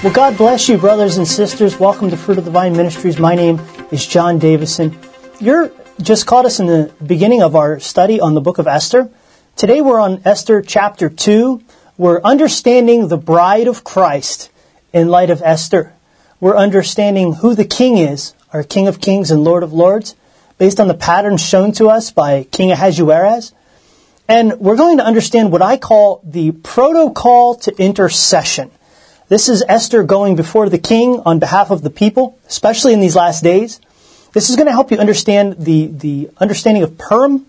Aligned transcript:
Well, 0.00 0.12
God 0.12 0.36
bless 0.38 0.68
you, 0.68 0.78
brothers 0.78 1.16
and 1.16 1.26
sisters. 1.26 1.80
Welcome 1.80 2.10
to 2.10 2.16
Fruit 2.16 2.38
of 2.38 2.44
the 2.44 2.52
Vine 2.52 2.76
Ministries. 2.76 3.18
My 3.18 3.34
name 3.34 3.60
is 3.90 4.06
John 4.06 4.38
Davison. 4.38 4.96
You're 5.40 5.72
just 6.00 6.24
caught 6.24 6.46
us 6.46 6.60
in 6.60 6.66
the 6.66 6.94
beginning 7.04 7.42
of 7.42 7.56
our 7.56 7.80
study 7.80 8.20
on 8.20 8.34
the 8.34 8.40
book 8.40 8.58
of 8.58 8.68
Esther. 8.68 9.10
Today 9.56 9.80
we're 9.80 9.98
on 9.98 10.22
Esther 10.24 10.62
chapter 10.62 11.08
2. 11.08 11.60
We're 11.96 12.20
understanding 12.22 13.08
the 13.08 13.16
bride 13.16 13.66
of 13.66 13.82
Christ 13.82 14.50
in 14.92 15.08
light 15.08 15.30
of 15.30 15.42
Esther. 15.42 15.92
We're 16.38 16.56
understanding 16.56 17.32
who 17.32 17.56
the 17.56 17.64
king 17.64 17.98
is, 17.98 18.34
our 18.52 18.62
King 18.62 18.86
of 18.86 19.00
Kings 19.00 19.32
and 19.32 19.42
Lord 19.42 19.64
of 19.64 19.72
Lords, 19.72 20.14
based 20.58 20.78
on 20.78 20.86
the 20.86 20.94
patterns 20.94 21.40
shown 21.40 21.72
to 21.72 21.88
us 21.88 22.12
by 22.12 22.44
King 22.44 22.70
Ahasuerus. 22.70 23.52
And 24.28 24.60
we're 24.60 24.76
going 24.76 24.98
to 24.98 25.04
understand 25.04 25.50
what 25.50 25.60
I 25.60 25.76
call 25.76 26.20
the 26.22 26.52
protocol 26.52 27.56
to 27.56 27.74
intercession. 27.82 28.70
This 29.28 29.50
is 29.50 29.62
Esther 29.68 30.04
going 30.04 30.36
before 30.36 30.70
the 30.70 30.78
king 30.78 31.20
on 31.26 31.38
behalf 31.38 31.70
of 31.70 31.82
the 31.82 31.90
people, 31.90 32.38
especially 32.48 32.94
in 32.94 33.00
these 33.00 33.14
last 33.14 33.44
days. 33.44 33.78
This 34.32 34.48
is 34.48 34.56
going 34.56 34.66
to 34.66 34.72
help 34.72 34.90
you 34.90 34.96
understand 34.96 35.56
the, 35.58 35.88
the 35.88 36.30
understanding 36.38 36.82
of 36.82 36.96
Purim, 36.96 37.44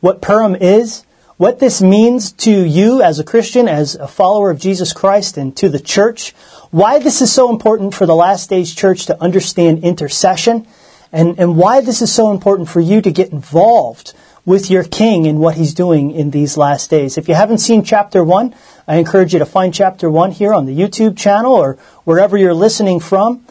what 0.00 0.22
Purim 0.22 0.56
is, 0.56 1.04
what 1.36 1.58
this 1.58 1.82
means 1.82 2.32
to 2.32 2.50
you 2.50 3.02
as 3.02 3.18
a 3.18 3.24
Christian, 3.24 3.68
as 3.68 3.94
a 3.94 4.08
follower 4.08 4.50
of 4.50 4.58
Jesus 4.58 4.94
Christ, 4.94 5.36
and 5.36 5.54
to 5.58 5.68
the 5.68 5.78
church, 5.78 6.32
why 6.70 6.98
this 6.98 7.20
is 7.20 7.30
so 7.30 7.50
important 7.50 7.92
for 7.92 8.06
the 8.06 8.16
last 8.16 8.48
days 8.48 8.74
church 8.74 9.04
to 9.06 9.22
understand 9.22 9.84
intercession, 9.84 10.66
and, 11.12 11.38
and 11.38 11.58
why 11.58 11.82
this 11.82 12.00
is 12.00 12.10
so 12.10 12.30
important 12.30 12.70
for 12.70 12.80
you 12.80 13.02
to 13.02 13.12
get 13.12 13.32
involved 13.32 14.14
with 14.44 14.70
your 14.70 14.84
king 14.84 15.26
and 15.26 15.40
what 15.40 15.56
he's 15.56 15.74
doing 15.74 16.10
in 16.10 16.30
these 16.30 16.56
last 16.56 16.90
days. 16.90 17.18
If 17.18 17.28
you 17.28 17.34
haven't 17.34 17.58
seen 17.58 17.84
chapter 17.84 18.24
one, 18.24 18.54
I 18.86 18.96
encourage 18.96 19.32
you 19.32 19.38
to 19.38 19.46
find 19.46 19.74
chapter 19.74 20.10
one 20.10 20.30
here 20.30 20.54
on 20.54 20.66
the 20.66 20.76
YouTube 20.76 21.16
channel 21.16 21.52
or 21.52 21.74
wherever 22.04 22.36
you're 22.36 22.54
listening 22.54 23.00
from, 23.00 23.44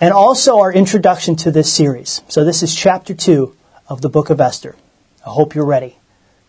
and 0.00 0.12
also 0.12 0.58
our 0.58 0.72
introduction 0.72 1.36
to 1.36 1.50
this 1.50 1.72
series. 1.72 2.22
So 2.28 2.44
this 2.44 2.62
is 2.62 2.74
chapter 2.74 3.14
two 3.14 3.56
of 3.88 4.00
the 4.00 4.08
book 4.08 4.30
of 4.30 4.40
Esther. 4.40 4.76
I 5.26 5.30
hope 5.30 5.54
you're 5.54 5.64
ready. 5.64 5.96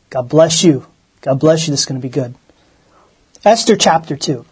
God 0.10 0.30
bless 0.30 0.64
you. 0.64 0.86
God 1.22 1.40
bless 1.40 1.68
you. 1.68 1.72
This 1.72 1.82
is 1.82 1.86
going 1.86 2.00
to 2.00 2.06
be 2.06 2.12
good. 2.12 2.36
Esther 3.46 3.76
chapter 3.76 4.16
2. 4.16 4.44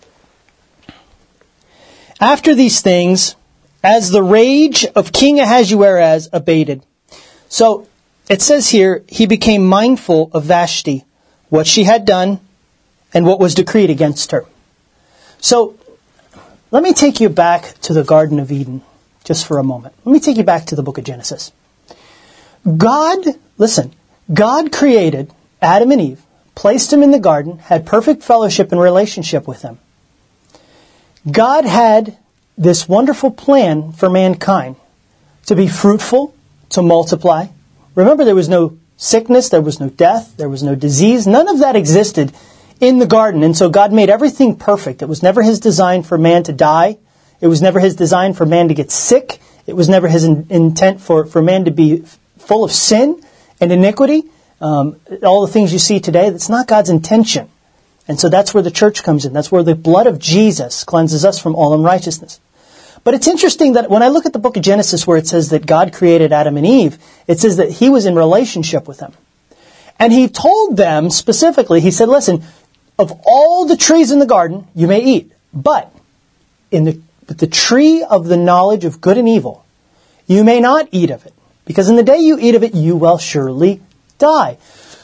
After 2.22 2.54
these 2.54 2.82
things, 2.82 3.36
as 3.84 4.12
the 4.12 4.22
rage 4.22 4.86
of 4.96 5.12
King 5.12 5.40
Ahasuerus 5.40 6.30
abated. 6.32 6.84
So 7.50 7.88
it 8.30 8.42
says 8.42 8.70
here, 8.70 9.04
he 9.08 9.26
became 9.26 9.66
mindful 9.66 10.32
of 10.34 10.46
Vashti, 10.46 11.06
what 11.50 11.68
she 11.68 11.84
had 11.84 12.06
done, 12.06 12.40
and 13.14 13.26
what 13.26 13.40
was 13.40 13.54
decreed 13.54 13.90
against 13.90 14.32
her. 14.32 14.46
So 15.40 15.76
let 16.72 16.84
me 16.84 16.94
take 16.94 17.20
you 17.20 17.30
back 17.30 17.76
to 17.82 17.94
the 17.94 18.04
Garden 18.04 18.40
of 18.40 18.52
Eden 18.52 18.82
just 19.24 19.46
for 19.46 19.58
a 19.58 19.64
moment. 19.64 19.94
Let 20.06 20.14
me 20.14 20.20
take 20.20 20.38
you 20.38 20.44
back 20.44 20.66
to 20.68 20.76
the 20.76 20.84
book 20.84 20.98
of 20.98 21.04
Genesis. 21.04 21.52
God, 22.78 23.20
listen, 23.58 23.94
God 24.34 24.72
created 24.72 25.32
Adam 25.62 25.92
and 25.92 26.02
Eve, 26.02 26.22
placed 26.56 26.92
them 26.92 27.04
in 27.04 27.12
the 27.12 27.20
garden, 27.20 27.60
had 27.60 27.86
perfect 27.86 28.24
fellowship 28.24 28.72
and 28.72 28.80
relationship 28.80 29.48
with 29.48 29.62
them. 29.62 29.80
God 31.30 31.66
had 31.66 32.18
this 32.58 32.88
wonderful 32.88 33.32
plan 33.32 33.92
for 33.92 34.10
mankind 34.10 34.76
to 35.46 35.56
be 35.56 35.68
fruitful, 35.68 36.34
to 36.70 36.82
multiply. 36.82 37.48
Remember, 37.96 38.26
there 38.26 38.36
was 38.36 38.50
no 38.50 38.78
sickness, 38.98 39.50
there 39.50 39.62
was 39.62 39.80
no 39.80 39.90
death, 39.90 40.36
there 40.38 40.50
was 40.50 40.64
no 40.64 40.76
disease. 40.76 41.28
None 41.28 41.48
of 41.48 41.60
that 41.60 41.76
existed 41.76 42.34
in 42.80 43.00
the 43.00 43.06
garden. 43.06 43.44
And 43.44 43.56
so 43.56 43.70
God 43.70 43.94
made 43.94 44.10
everything 44.10 44.56
perfect. 44.56 45.02
It 45.02 45.08
was 45.08 45.24
never 45.24 45.42
His 45.42 45.60
design 45.60 46.04
for 46.04 46.18
man 46.18 46.44
to 46.44 46.54
die. 46.54 46.98
It 47.42 47.48
was 47.48 47.62
never 47.62 47.80
His 47.80 47.96
design 47.96 48.34
for 48.34 48.46
man 48.46 48.68
to 48.70 48.74
get 48.74 48.92
sick. 48.92 49.40
It 49.68 49.76
was 49.76 49.90
never 49.90 50.08
His 50.08 50.24
in- 50.24 50.48
intent 50.50 51.02
for, 51.02 51.26
for 51.26 51.42
man 51.42 51.66
to 51.66 51.72
be 51.72 52.04
full 52.38 52.64
of 52.64 52.72
sin 52.72 53.22
and 53.60 53.72
iniquity. 53.72 54.24
Um, 54.60 54.98
all 55.24 55.46
the 55.46 55.52
things 55.52 55.74
you 55.74 55.80
see 55.80 56.00
today, 56.00 56.30
that's 56.30 56.50
not 56.50 56.68
God's 56.68 56.90
intention. 56.90 57.50
And 58.08 58.20
so 58.20 58.30
that's 58.30 58.54
where 58.54 58.64
the 58.64 58.72
church 58.72 59.04
comes 59.04 59.26
in. 59.26 59.34
That's 59.34 59.52
where 59.52 59.64
the 59.64 59.76
blood 59.76 60.08
of 60.08 60.20
Jesus 60.20 60.84
cleanses 60.84 61.24
us 61.24 61.40
from 61.40 61.56
all 61.56 61.74
unrighteousness. 61.74 62.40
But 63.04 63.14
it's 63.14 63.28
interesting 63.28 63.74
that 63.74 63.90
when 63.90 64.02
I 64.02 64.08
look 64.08 64.26
at 64.26 64.34
the 64.34 64.40
book 64.40 64.56
of 64.56 64.64
Genesis 64.64 65.06
where 65.06 65.18
it 65.18 65.28
says 65.28 65.50
that 65.50 65.66
God 65.66 65.92
created 65.94 66.32
Adam 66.32 66.56
and 66.56 66.66
Eve, 66.66 66.98
it 67.28 67.40
says 67.40 67.58
that 67.58 67.70
he 67.70 67.90
was 67.90 68.06
in 68.06 68.16
relationship 68.16 68.88
with 68.88 69.00
them. 69.00 69.14
And 70.00 70.14
he 70.14 70.28
told 70.28 70.78
them 70.78 71.10
specifically, 71.10 71.82
he 71.82 71.92
said, 71.92 72.08
listen, 72.08 72.44
of 72.98 73.12
all 73.26 73.66
the 73.66 73.78
trees 73.78 74.12
in 74.12 74.20
the 74.20 74.26
garden, 74.26 74.68
you 74.74 74.88
may 74.88 75.04
eat, 75.04 75.32
but 75.54 75.94
in 76.72 76.86
the, 76.86 77.00
but 77.28 77.40
the 77.40 77.48
tree 77.48 78.04
of 78.04 78.28
the 78.28 78.38
knowledge 78.38 78.86
of 78.86 79.02
good 79.02 79.18
and 79.18 79.28
evil, 79.28 79.66
you 80.26 80.44
may 80.44 80.60
not 80.60 80.88
eat 80.92 81.10
of 81.10 81.26
it, 81.26 81.34
because 81.66 81.90
in 81.90 81.96
the 81.96 82.04
day 82.04 82.18
you 82.18 82.38
eat 82.40 82.56
of 82.56 82.64
it, 82.64 82.74
you 82.74 82.96
will 82.96 83.18
surely 83.18 83.82
die. 84.18 84.58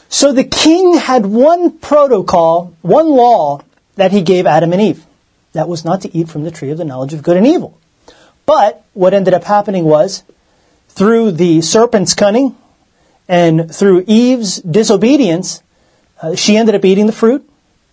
So 0.08 0.32
the 0.32 0.44
king 0.44 0.96
had 0.96 1.26
one 1.26 1.78
protocol, 1.78 2.74
one 2.82 3.10
law 3.10 3.62
that 3.96 4.12
he 4.12 4.22
gave 4.22 4.48
Adam 4.48 4.72
and 4.74 4.82
Eve. 4.82 5.06
That 5.54 5.68
was 5.68 5.84
not 5.84 6.02
to 6.02 6.18
eat 6.18 6.30
from 6.30 6.44
the 6.44 6.52
tree 6.52 6.72
of 6.72 6.78
the 6.78 6.86
knowledge 6.86 7.14
of 7.14 7.24
good 7.24 7.38
and 7.38 7.46
evil. 7.46 7.78
But 8.50 8.84
what 8.94 9.14
ended 9.14 9.36
up 9.36 9.44
happening 9.44 9.84
was, 9.84 10.24
through 10.88 11.34
the 11.34 11.62
serpent's 11.62 12.16
cunning 12.16 12.56
and 13.28 13.72
through 13.72 14.06
Eve's 14.08 14.60
disobedience, 14.62 15.62
uh, 16.20 16.34
she 16.34 16.58
ended 16.58 16.74
up 16.74 16.84
eating 16.84 17.06
the 17.06 17.12
fruit. 17.14 17.48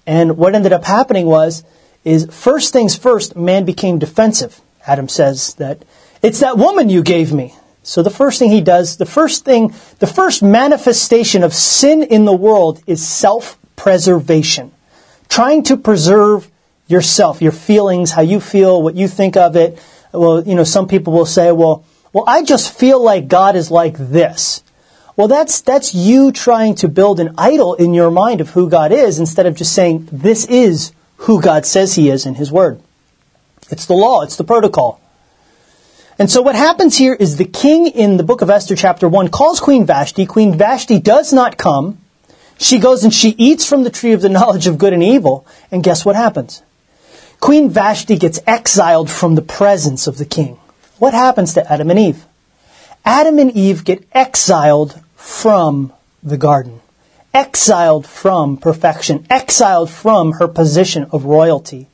And 0.06 0.39
what 0.39 0.55
ended 0.55 0.72
up 0.72 0.84
happening 0.84 1.27
was, 1.27 1.62
is 2.05 2.27
first 2.31 2.72
things 2.72 2.97
first, 2.97 3.37
man 3.37 3.66
became 3.66 3.99
defensive. 3.99 4.62
Adam 4.87 5.11
says 5.11 5.53
that, 5.56 5.84
it's 6.22 6.41
that 6.41 6.56
woman 6.56 6.89
you 6.89 7.03
gave 7.03 7.34
me. 7.34 7.55
So 7.83 8.03
the 8.03 8.09
first 8.09 8.39
thing 8.39 8.50
he 8.50 8.62
does, 8.62 8.97
the 8.97 9.05
first 9.05 9.45
thing, 9.45 9.75
the 9.99 10.06
first 10.06 10.43
manifestation 10.43 11.43
of 11.43 11.53
sin 11.53 12.03
in 12.03 12.25
the 12.25 12.33
world 12.33 12.83
is 12.87 13.06
self-preservation. 13.06 14.72
Trying 15.28 15.65
to 15.65 15.77
preserve 15.77 16.50
yourself, 16.89 17.43
your 17.43 17.53
feelings, 17.53 18.12
how 18.12 18.22
you 18.22 18.41
feel, 18.41 18.83
what 18.83 18.95
you 18.95 19.06
think 19.06 19.37
of 19.37 19.55
it. 19.55 19.78
Well, 20.16 20.43
you 20.43 20.54
know, 20.54 20.65
some 20.65 20.88
people 20.88 21.12
will 21.12 21.27
say, 21.27 21.53
well, 21.53 21.84
well, 22.12 22.25
I 22.27 22.43
just 22.43 22.77
feel 22.77 23.03
like 23.03 23.28
God 23.28 23.56
is 23.56 23.71
like 23.71 23.97
this. 23.99 24.62
Well, 25.16 25.28
that's, 25.28 25.60
that's 25.60 25.94
you 25.94 26.32
trying 26.32 26.75
to 26.77 26.88
build 26.88 27.21
an 27.21 27.34
idol 27.38 27.75
in 27.75 27.94
your 27.94 28.10
mind 28.10 28.41
of 28.41 28.50
who 28.50 28.69
God 28.69 28.93
is 28.93 29.19
instead 29.19 29.47
of 29.47 29.56
just 29.56 29.72
saying, 29.72 30.09
this 30.12 30.44
is 30.47 30.93
who 31.19 31.41
God 31.41 31.65
says 31.65 31.94
He 31.94 32.10
is 32.10 32.27
in 32.27 32.34
His 32.34 32.53
Word. 32.53 32.81
It's 33.71 33.87
the 33.87 33.94
law, 33.94 34.22
it's 34.22 34.37
the 34.37 34.44
protocol. 34.44 35.00
And 36.19 36.31
so 36.31 36.41
what 36.41 36.54
happens 36.54 36.97
here 36.97 37.15
is 37.15 37.37
the 37.37 37.44
king 37.44 37.87
in 37.87 38.16
the 38.16 38.22
book 38.22 38.41
of 38.41 38.48
Esther 38.48 38.77
chapter 38.77 39.09
1 39.09 39.28
calls 39.28 39.60
Queen 39.60 39.84
Vashti. 39.84 40.25
Queen 40.25 40.56
Vashti 40.56 40.98
does 40.98 41.33
not 41.33 41.59
come. 41.59 41.98
She 42.59 42.78
goes 42.78 43.04
and 43.04 43.12
she 43.12 43.31
eats 43.37 43.66
from 43.66 43.84
the 43.84 43.91
tree 43.91 44.12
of 44.12 44.22
the 44.22 44.28
knowledge 44.37 44.66
of 44.66 44.78
good 44.78 44.93
and 44.93 45.03
evil. 45.03 45.47
And 45.71 45.84
guess 45.84 46.04
what 46.04 46.16
happens? 46.16 46.62
Queen 47.41 47.70
Vashti 47.70 48.16
gets 48.16 48.41
exiled 48.47 49.10
from 49.10 49.34
the 49.34 49.42
presence 49.42 50.06
of 50.06 50.19
the 50.19 50.24
king. 50.24 50.58
What 50.98 51.14
happens 51.14 51.54
to 51.54 51.72
Adam 51.72 51.91
and 51.91 51.98
Eve? 51.98 52.24
Adam 53.04 53.38
and 53.38 53.52
Eve 53.52 53.84
get 53.84 54.04
exiled 54.12 55.00
from 55.14 55.92
the 56.22 56.36
garden. 56.36 56.80
Exiled 57.32 58.06
from 58.06 58.56
perfection. 58.56 59.26
Exiled 59.28 59.91
from 59.91 60.32
her 60.32 60.48
position 60.48 61.06
of 61.12 61.24
royalty. 61.24 61.88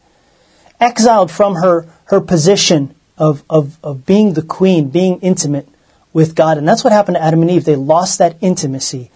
Exiled 0.80 1.30
from 1.30 1.56
her, 1.56 1.86
her 2.04 2.20
position 2.20 2.94
of, 3.18 3.42
of, 3.50 3.78
of 3.82 4.06
being 4.06 4.34
the 4.34 4.42
queen, 4.42 4.88
being 4.88 5.18
intimate 5.20 5.68
with 6.12 6.34
God. 6.34 6.58
And 6.58 6.66
that's 6.66 6.84
what 6.84 6.92
happened 6.92 7.16
to 7.16 7.22
Adam 7.22 7.42
and 7.42 7.50
Eve. 7.50 7.64
They 7.64 7.76
lost 7.76 8.18
that 8.18 8.36
intimacy 8.40 9.10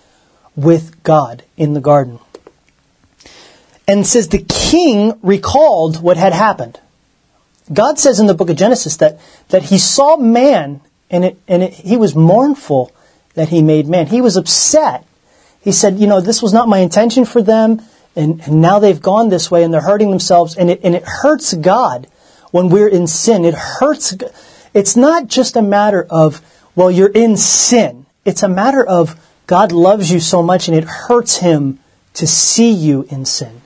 with 0.54 1.02
God 1.02 1.44
in 1.56 1.74
the 1.74 1.80
garden. 1.80 2.18
And 3.88 4.06
says 4.06 4.28
the 4.28 4.44
king 4.48 5.18
recalled 5.22 6.02
what 6.02 6.16
had 6.16 6.32
happened. 6.32 6.80
God 7.72 7.98
says 7.98 8.20
in 8.20 8.26
the 8.26 8.34
book 8.34 8.50
of 8.50 8.56
Genesis 8.56 8.96
that, 8.98 9.18
that 9.48 9.64
he 9.64 9.78
saw 9.78 10.16
man 10.16 10.80
and, 11.10 11.24
it, 11.24 11.38
and 11.46 11.62
it, 11.62 11.72
he 11.72 11.96
was 11.96 12.14
mournful 12.14 12.92
that 13.34 13.48
he 13.48 13.62
made 13.62 13.86
man. 13.86 14.06
He 14.06 14.20
was 14.20 14.36
upset. 14.36 15.04
He 15.60 15.72
said, 15.72 15.98
you 15.98 16.06
know, 16.06 16.20
this 16.20 16.42
was 16.42 16.52
not 16.52 16.68
my 16.68 16.78
intention 16.78 17.24
for 17.24 17.42
them 17.42 17.82
and, 18.14 18.40
and 18.40 18.60
now 18.60 18.78
they've 18.78 19.00
gone 19.00 19.28
this 19.28 19.50
way 19.50 19.62
and 19.62 19.72
they're 19.72 19.80
hurting 19.80 20.10
themselves 20.10 20.56
and 20.56 20.70
it, 20.70 20.80
and 20.82 20.94
it 20.94 21.04
hurts 21.04 21.54
God 21.54 22.08
when 22.50 22.68
we're 22.68 22.88
in 22.88 23.06
sin. 23.06 23.44
It 23.44 23.54
hurts. 23.54 24.14
It's 24.72 24.96
not 24.96 25.26
just 25.26 25.56
a 25.56 25.62
matter 25.62 26.06
of, 26.08 26.40
well, 26.74 26.90
you're 26.90 27.10
in 27.10 27.36
sin. 27.36 28.06
It's 28.24 28.42
a 28.42 28.48
matter 28.48 28.84
of 28.84 29.20
God 29.46 29.70
loves 29.70 30.10
you 30.10 30.18
so 30.18 30.42
much 30.42 30.68
and 30.68 30.76
it 30.76 30.84
hurts 30.84 31.36
him 31.38 31.78
to 32.14 32.26
see 32.26 32.72
you 32.72 33.06
in 33.10 33.24
sin. 33.24 33.60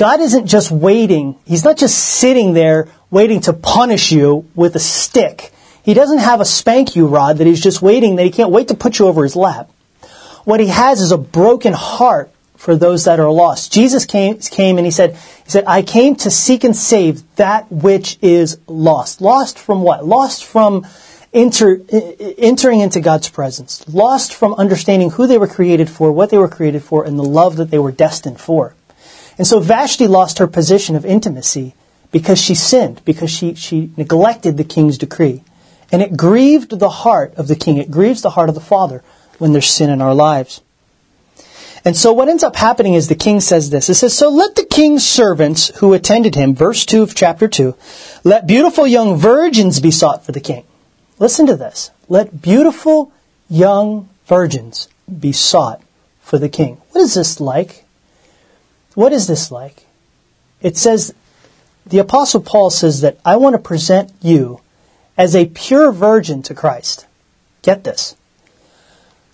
God 0.00 0.20
isn't 0.20 0.46
just 0.46 0.70
waiting. 0.70 1.38
He's 1.44 1.62
not 1.62 1.76
just 1.76 1.98
sitting 1.98 2.54
there 2.54 2.88
waiting 3.10 3.42
to 3.42 3.52
punish 3.52 4.10
you 4.10 4.48
with 4.54 4.74
a 4.74 4.78
stick. 4.78 5.52
He 5.82 5.92
doesn't 5.92 6.20
have 6.20 6.40
a 6.40 6.46
spank 6.46 6.96
you 6.96 7.06
rod 7.06 7.36
that 7.36 7.46
he's 7.46 7.62
just 7.62 7.82
waiting, 7.82 8.16
that 8.16 8.24
he 8.24 8.30
can't 8.30 8.50
wait 8.50 8.68
to 8.68 8.74
put 8.74 8.98
you 8.98 9.06
over 9.08 9.24
his 9.24 9.36
lap. 9.36 9.70
What 10.44 10.58
he 10.58 10.68
has 10.68 11.02
is 11.02 11.12
a 11.12 11.18
broken 11.18 11.74
heart 11.74 12.30
for 12.56 12.76
those 12.76 13.04
that 13.04 13.20
are 13.20 13.30
lost. 13.30 13.74
Jesus 13.74 14.06
came, 14.06 14.38
came 14.38 14.78
and 14.78 14.86
he 14.86 14.90
said, 14.90 15.16
he 15.16 15.50
said, 15.50 15.64
I 15.66 15.82
came 15.82 16.16
to 16.16 16.30
seek 16.30 16.64
and 16.64 16.74
save 16.74 17.22
that 17.36 17.70
which 17.70 18.16
is 18.22 18.58
lost. 18.66 19.20
Lost 19.20 19.58
from 19.58 19.82
what? 19.82 20.06
Lost 20.06 20.46
from 20.46 20.86
enter, 21.34 21.78
entering 22.38 22.80
into 22.80 23.00
God's 23.00 23.28
presence. 23.28 23.86
Lost 23.86 24.32
from 24.32 24.54
understanding 24.54 25.10
who 25.10 25.26
they 25.26 25.36
were 25.36 25.46
created 25.46 25.90
for, 25.90 26.10
what 26.10 26.30
they 26.30 26.38
were 26.38 26.48
created 26.48 26.82
for, 26.82 27.04
and 27.04 27.18
the 27.18 27.22
love 27.22 27.56
that 27.56 27.70
they 27.70 27.78
were 27.78 27.92
destined 27.92 28.40
for. 28.40 28.74
And 29.38 29.46
so 29.46 29.60
Vashti 29.60 30.06
lost 30.06 30.38
her 30.38 30.46
position 30.46 30.96
of 30.96 31.04
intimacy 31.04 31.74
because 32.10 32.40
she 32.40 32.54
sinned, 32.54 33.02
because 33.04 33.30
she, 33.30 33.54
she 33.54 33.92
neglected 33.96 34.56
the 34.56 34.64
king's 34.64 34.98
decree. 34.98 35.42
And 35.92 36.02
it 36.02 36.16
grieved 36.16 36.78
the 36.78 36.88
heart 36.88 37.34
of 37.34 37.48
the 37.48 37.56
king. 37.56 37.76
It 37.76 37.90
grieves 37.90 38.22
the 38.22 38.30
heart 38.30 38.48
of 38.48 38.54
the 38.54 38.60
father 38.60 39.02
when 39.38 39.52
there's 39.52 39.70
sin 39.70 39.90
in 39.90 40.00
our 40.00 40.14
lives. 40.14 40.60
And 41.84 41.96
so 41.96 42.12
what 42.12 42.28
ends 42.28 42.44
up 42.44 42.56
happening 42.56 42.94
is 42.94 43.08
the 43.08 43.14
king 43.14 43.40
says 43.40 43.70
this. 43.70 43.88
It 43.88 43.94
says, 43.94 44.16
So 44.16 44.28
let 44.28 44.54
the 44.54 44.64
king's 44.64 45.06
servants 45.06 45.68
who 45.78 45.94
attended 45.94 46.34
him, 46.34 46.54
verse 46.54 46.84
2 46.84 47.02
of 47.02 47.14
chapter 47.14 47.48
2, 47.48 47.74
let 48.22 48.46
beautiful 48.46 48.86
young 48.86 49.16
virgins 49.16 49.80
be 49.80 49.90
sought 49.90 50.24
for 50.24 50.32
the 50.32 50.40
king. 50.40 50.64
Listen 51.18 51.46
to 51.46 51.56
this. 51.56 51.90
Let 52.08 52.42
beautiful 52.42 53.12
young 53.48 54.08
virgins 54.26 54.88
be 55.06 55.32
sought 55.32 55.82
for 56.20 56.38
the 56.38 56.48
king. 56.48 56.80
What 56.90 57.00
is 57.00 57.14
this 57.14 57.40
like? 57.40 57.84
What 58.94 59.12
is 59.12 59.26
this 59.26 59.50
like? 59.50 59.84
It 60.60 60.76
says, 60.76 61.14
the 61.86 61.98
apostle 61.98 62.40
Paul 62.40 62.70
says 62.70 63.00
that 63.00 63.18
I 63.24 63.36
want 63.36 63.54
to 63.54 63.58
present 63.58 64.12
you 64.20 64.60
as 65.16 65.34
a 65.34 65.46
pure 65.46 65.92
virgin 65.92 66.42
to 66.44 66.54
Christ. 66.54 67.06
Get 67.62 67.84
this. 67.84 68.16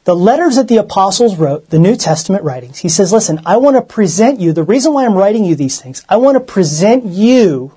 The 0.05 0.15
letters 0.15 0.57
that 0.57 0.69
the 0.69 0.77
apostles 0.77 1.37
wrote, 1.37 1.71
the 1.71 1.79
New 1.79 1.97
Testament 1.97 2.45
writings, 2.45 2.79
he 2.79 2.89
says, 2.89 3.13
listen, 3.13 3.41
I 3.45 3.57
want 3.57 3.77
to 3.77 3.83
present 3.83 4.39
you, 4.39 4.53
the 4.53 4.63
reason 4.63 4.93
why 4.93 5.05
I'm 5.05 5.15
writing 5.15 5.45
you 5.45 5.57
these 5.57 5.81
things, 5.81 6.05
I 6.09 6.17
want 6.17 6.37
to 6.37 6.41
present 6.41 7.05
you 7.05 7.73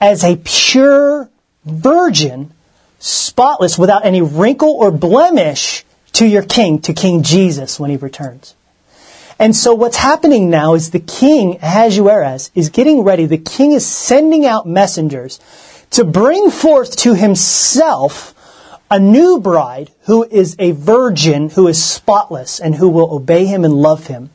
as 0.00 0.22
a 0.22 0.40
pure 0.44 1.28
virgin 1.64 2.52
spotless, 3.00 3.78
without 3.78 4.04
any 4.04 4.20
wrinkle 4.20 4.70
or 4.70 4.90
blemish 4.90 5.84
to 6.12 6.26
your 6.26 6.42
king, 6.42 6.80
to 6.80 6.92
King 6.92 7.22
Jesus 7.22 7.78
when 7.78 7.90
he 7.90 7.96
returns. 7.96 8.54
And 9.38 9.54
so 9.54 9.72
what's 9.74 9.96
happening 9.96 10.50
now 10.50 10.74
is 10.74 10.90
the 10.90 10.98
king, 10.98 11.58
Ahasuerus, 11.62 12.50
is 12.54 12.70
getting 12.70 13.02
ready. 13.02 13.26
The 13.26 13.38
king 13.38 13.72
is 13.72 13.86
sending 13.86 14.44
out 14.44 14.66
messengers 14.66 15.38
to 15.90 16.04
bring 16.04 16.50
forth 16.50 16.96
to 16.98 17.14
himself 17.14 18.34
a 18.90 18.98
new 18.98 19.38
bride 19.38 19.90
who 20.02 20.24
is 20.24 20.56
a 20.58 20.72
virgin, 20.72 21.50
who 21.50 21.68
is 21.68 21.82
spotless, 21.82 22.58
and 22.58 22.74
who 22.74 22.88
will 22.88 23.14
obey 23.14 23.46
him 23.46 23.64
and 23.64 23.74
love 23.74 24.06
him. 24.06 24.30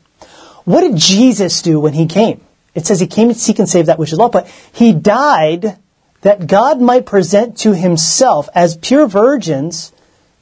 What 0.64 0.80
did 0.80 0.96
Jesus 0.96 1.60
do 1.60 1.78
when 1.80 1.92
he 1.92 2.06
came? 2.06 2.40
It 2.74 2.86
says 2.86 2.98
he 2.98 3.06
came 3.06 3.28
to 3.28 3.34
seek 3.34 3.58
and 3.58 3.68
save 3.68 3.86
that 3.86 3.98
which 3.98 4.12
is 4.12 4.18
lost, 4.18 4.32
but 4.32 4.48
he 4.72 4.92
died 4.92 5.76
that 6.22 6.46
God 6.46 6.80
might 6.80 7.04
present 7.04 7.58
to 7.58 7.74
himself 7.74 8.48
as 8.54 8.76
pure 8.78 9.06
virgins 9.06 9.92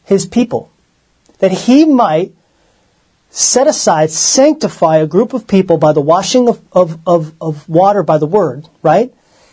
his 0.04 0.26
people. 0.26 0.70
That 1.40 1.50
he 1.50 1.84
might 1.84 2.34
set 3.32 3.66
aside, 3.66 4.10
sanctify 4.10 4.98
a 4.98 5.06
group 5.06 5.32
of 5.32 5.46
people 5.46 5.78
by 5.78 5.92
the 5.92 6.02
washing 6.02 6.48
of, 6.48 6.60
of, 6.70 6.98
of, 7.06 7.32
of 7.40 7.66
water 7.66 8.02
by 8.02 8.18
the 8.18 8.26
word, 8.26 8.68
right? 8.82 9.12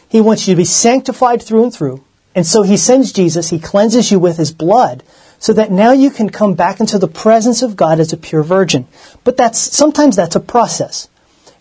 He 0.09 0.19
wants 0.19 0.47
you 0.47 0.53
to 0.53 0.57
be 0.57 0.65
sanctified 0.65 1.41
through 1.41 1.63
and 1.63 1.73
through. 1.73 2.03
And 2.35 2.45
so 2.45 2.61
he 2.61 2.75
sends 2.75 3.13
Jesus, 3.13 3.49
he 3.49 3.57
cleanses 3.57 4.11
you 4.11 4.19
with 4.19 4.37
his 4.37 4.51
blood, 4.51 5.01
so 5.39 5.53
that 5.53 5.71
now 5.71 5.93
you 5.93 6.11
can 6.11 6.29
come 6.29 6.55
back 6.55 6.81
into 6.81 6.99
the 6.99 7.07
presence 7.07 7.61
of 7.61 7.77
God 7.77 8.01
as 8.01 8.11
a 8.11 8.17
pure 8.17 8.43
virgin. 8.43 8.85
But 9.23 9.37
that's, 9.37 9.57
sometimes 9.57 10.17
that's 10.17 10.35
a 10.35 10.41
process. 10.41 11.07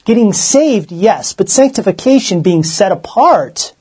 Getting 0.05 0.33
saved, 0.33 0.91
yes, 0.91 1.33
but 1.33 1.49
sanctification, 1.49 2.43
being 2.43 2.65
set 2.65 2.91
apart, 2.91 3.75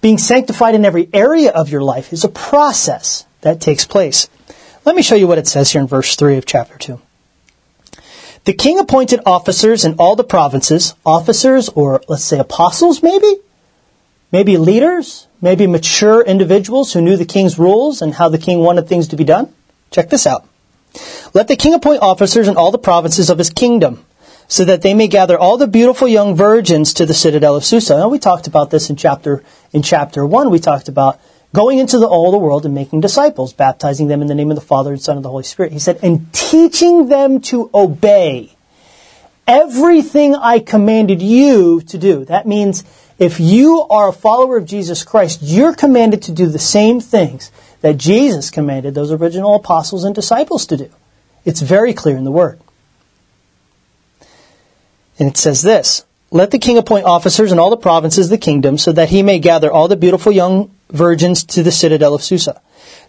being 0.00 0.18
sanctified 0.18 0.74
in 0.74 0.84
every 0.84 1.08
area 1.12 1.52
of 1.52 1.70
your 1.70 1.82
life 1.82 2.12
is 2.12 2.24
a 2.24 2.28
process 2.28 3.26
that 3.42 3.60
takes 3.60 3.84
place. 3.84 4.28
Let 4.84 4.96
me 4.96 5.02
show 5.02 5.14
you 5.14 5.28
what 5.28 5.38
it 5.38 5.46
says 5.46 5.70
here 5.70 5.80
in 5.80 5.86
verse 5.86 6.16
3 6.16 6.36
of 6.36 6.46
chapter 6.46 6.76
2. 6.76 7.00
The 8.44 8.52
king 8.54 8.78
appointed 8.78 9.20
officers 9.26 9.84
in 9.84 9.94
all 9.98 10.16
the 10.16 10.24
provinces, 10.24 10.94
officers 11.04 11.68
or 11.70 12.02
let's 12.08 12.24
say 12.24 12.38
apostles 12.38 13.02
maybe, 13.02 13.36
maybe 14.32 14.56
leaders, 14.56 15.26
maybe 15.42 15.66
mature 15.66 16.22
individuals 16.22 16.92
who 16.92 17.02
knew 17.02 17.16
the 17.16 17.24
king's 17.24 17.58
rules 17.58 18.00
and 18.00 18.14
how 18.14 18.28
the 18.28 18.38
king 18.38 18.60
wanted 18.60 18.88
things 18.88 19.08
to 19.08 19.16
be 19.16 19.24
done. 19.24 19.52
Check 19.90 20.08
this 20.08 20.26
out. 20.26 20.46
Let 21.34 21.48
the 21.48 21.56
king 21.56 21.74
appoint 21.74 22.02
officers 22.02 22.48
in 22.48 22.56
all 22.56 22.70
the 22.70 22.78
provinces 22.78 23.30
of 23.30 23.38
his 23.38 23.50
kingdom 23.50 24.04
so 24.48 24.64
that 24.64 24.82
they 24.82 24.94
may 24.94 25.06
gather 25.06 25.38
all 25.38 25.56
the 25.56 25.68
beautiful 25.68 26.08
young 26.08 26.34
virgins 26.34 26.92
to 26.94 27.06
the 27.06 27.14
citadel 27.14 27.54
of 27.54 27.64
Susa. 27.64 27.98
Now 27.98 28.08
we 28.08 28.18
talked 28.18 28.48
about 28.48 28.70
this 28.70 28.90
in 28.90 28.96
chapter 28.96 29.44
in 29.72 29.82
chapter 29.82 30.26
one. 30.26 30.50
We 30.50 30.58
talked 30.58 30.88
about 30.88 31.20
going 31.52 31.78
into 31.78 31.98
the, 31.98 32.06
all 32.06 32.30
the 32.30 32.38
world 32.38 32.64
and 32.64 32.74
making 32.74 33.00
disciples, 33.00 33.52
baptizing 33.52 34.08
them 34.08 34.22
in 34.22 34.28
the 34.28 34.34
name 34.34 34.50
of 34.50 34.54
the 34.54 34.60
Father 34.60 34.92
and 34.92 35.02
Son 35.02 35.16
and 35.16 35.24
the 35.24 35.30
Holy 35.30 35.44
Spirit. 35.44 35.72
He 35.72 35.78
said, 35.78 35.98
and 36.02 36.32
teaching 36.32 37.08
them 37.08 37.40
to 37.42 37.70
obey 37.74 38.54
everything 39.46 40.34
I 40.34 40.60
commanded 40.60 41.20
you 41.20 41.80
to 41.82 41.98
do. 41.98 42.24
That 42.24 42.46
means 42.46 42.84
if 43.18 43.40
you 43.40 43.82
are 43.90 44.08
a 44.08 44.12
follower 44.12 44.56
of 44.56 44.66
Jesus 44.66 45.02
Christ, 45.02 45.40
you're 45.42 45.74
commanded 45.74 46.22
to 46.22 46.32
do 46.32 46.46
the 46.46 46.58
same 46.58 47.00
things 47.00 47.50
that 47.80 47.96
Jesus 47.96 48.50
commanded 48.50 48.94
those 48.94 49.10
original 49.10 49.56
apostles 49.56 50.04
and 50.04 50.14
disciples 50.14 50.66
to 50.66 50.76
do. 50.76 50.90
It's 51.44 51.60
very 51.60 51.92
clear 51.92 52.16
in 52.16 52.24
the 52.24 52.30
Word. 52.30 52.60
And 55.18 55.28
it 55.28 55.36
says 55.36 55.62
this 55.62 56.04
Let 56.30 56.50
the 56.50 56.58
king 56.58 56.78
appoint 56.78 57.06
officers 57.06 57.50
in 57.50 57.58
all 57.58 57.70
the 57.70 57.76
provinces 57.76 58.26
of 58.26 58.30
the 58.30 58.38
kingdom, 58.38 58.78
so 58.78 58.92
that 58.92 59.08
he 59.08 59.22
may 59.22 59.38
gather 59.38 59.70
all 59.70 59.88
the 59.88 59.96
beautiful 59.96 60.32
young 60.32 60.70
virgins 60.92 61.44
to 61.44 61.62
the 61.62 61.72
citadel 61.72 62.14
of 62.14 62.22
Susa. 62.22 62.60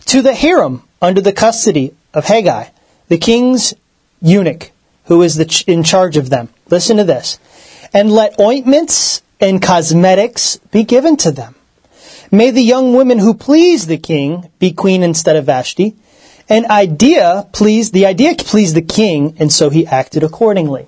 To 0.06 0.22
the 0.22 0.34
harem, 0.34 0.84
under 1.02 1.22
the 1.22 1.34
custody 1.34 1.94
of 2.14 2.26
Hegai, 2.26 2.70
the 3.08 3.18
king's 3.18 3.74
eunuch, 4.22 4.72
who 5.06 5.22
is 5.22 5.44
ch- 5.48 5.64
in 5.68 5.84
charge 5.84 6.18
of 6.18 6.30
them. 6.30 6.50
Listen 6.70 6.98
to 6.98 7.04
this. 7.04 7.40
And 7.94 8.12
let 8.12 8.40
ointments 8.40 9.22
and 9.40 9.62
cosmetics 9.62 10.58
be 10.72 10.84
given 10.84 11.18
to 11.18 11.32
them. 11.32 11.56
May 12.32 12.52
the 12.52 12.62
young 12.62 12.94
women 12.94 13.20
who 13.20 13.34
please 13.34 13.88
the 13.88 13.98
king 13.98 14.50
be 14.60 14.72
queen 14.72 15.04
instead 15.04 15.36
of 15.36 15.46
Vashti. 15.46 15.96
An 16.48 16.70
idea 16.70 17.48
pleased, 17.52 17.94
the 17.94 18.06
idea 18.06 18.36
pleased 18.36 18.76
the 18.76 18.82
king, 18.82 19.36
and 19.40 19.52
so 19.52 19.70
he 19.70 19.86
acted 19.86 20.24
accordingly. 20.24 20.88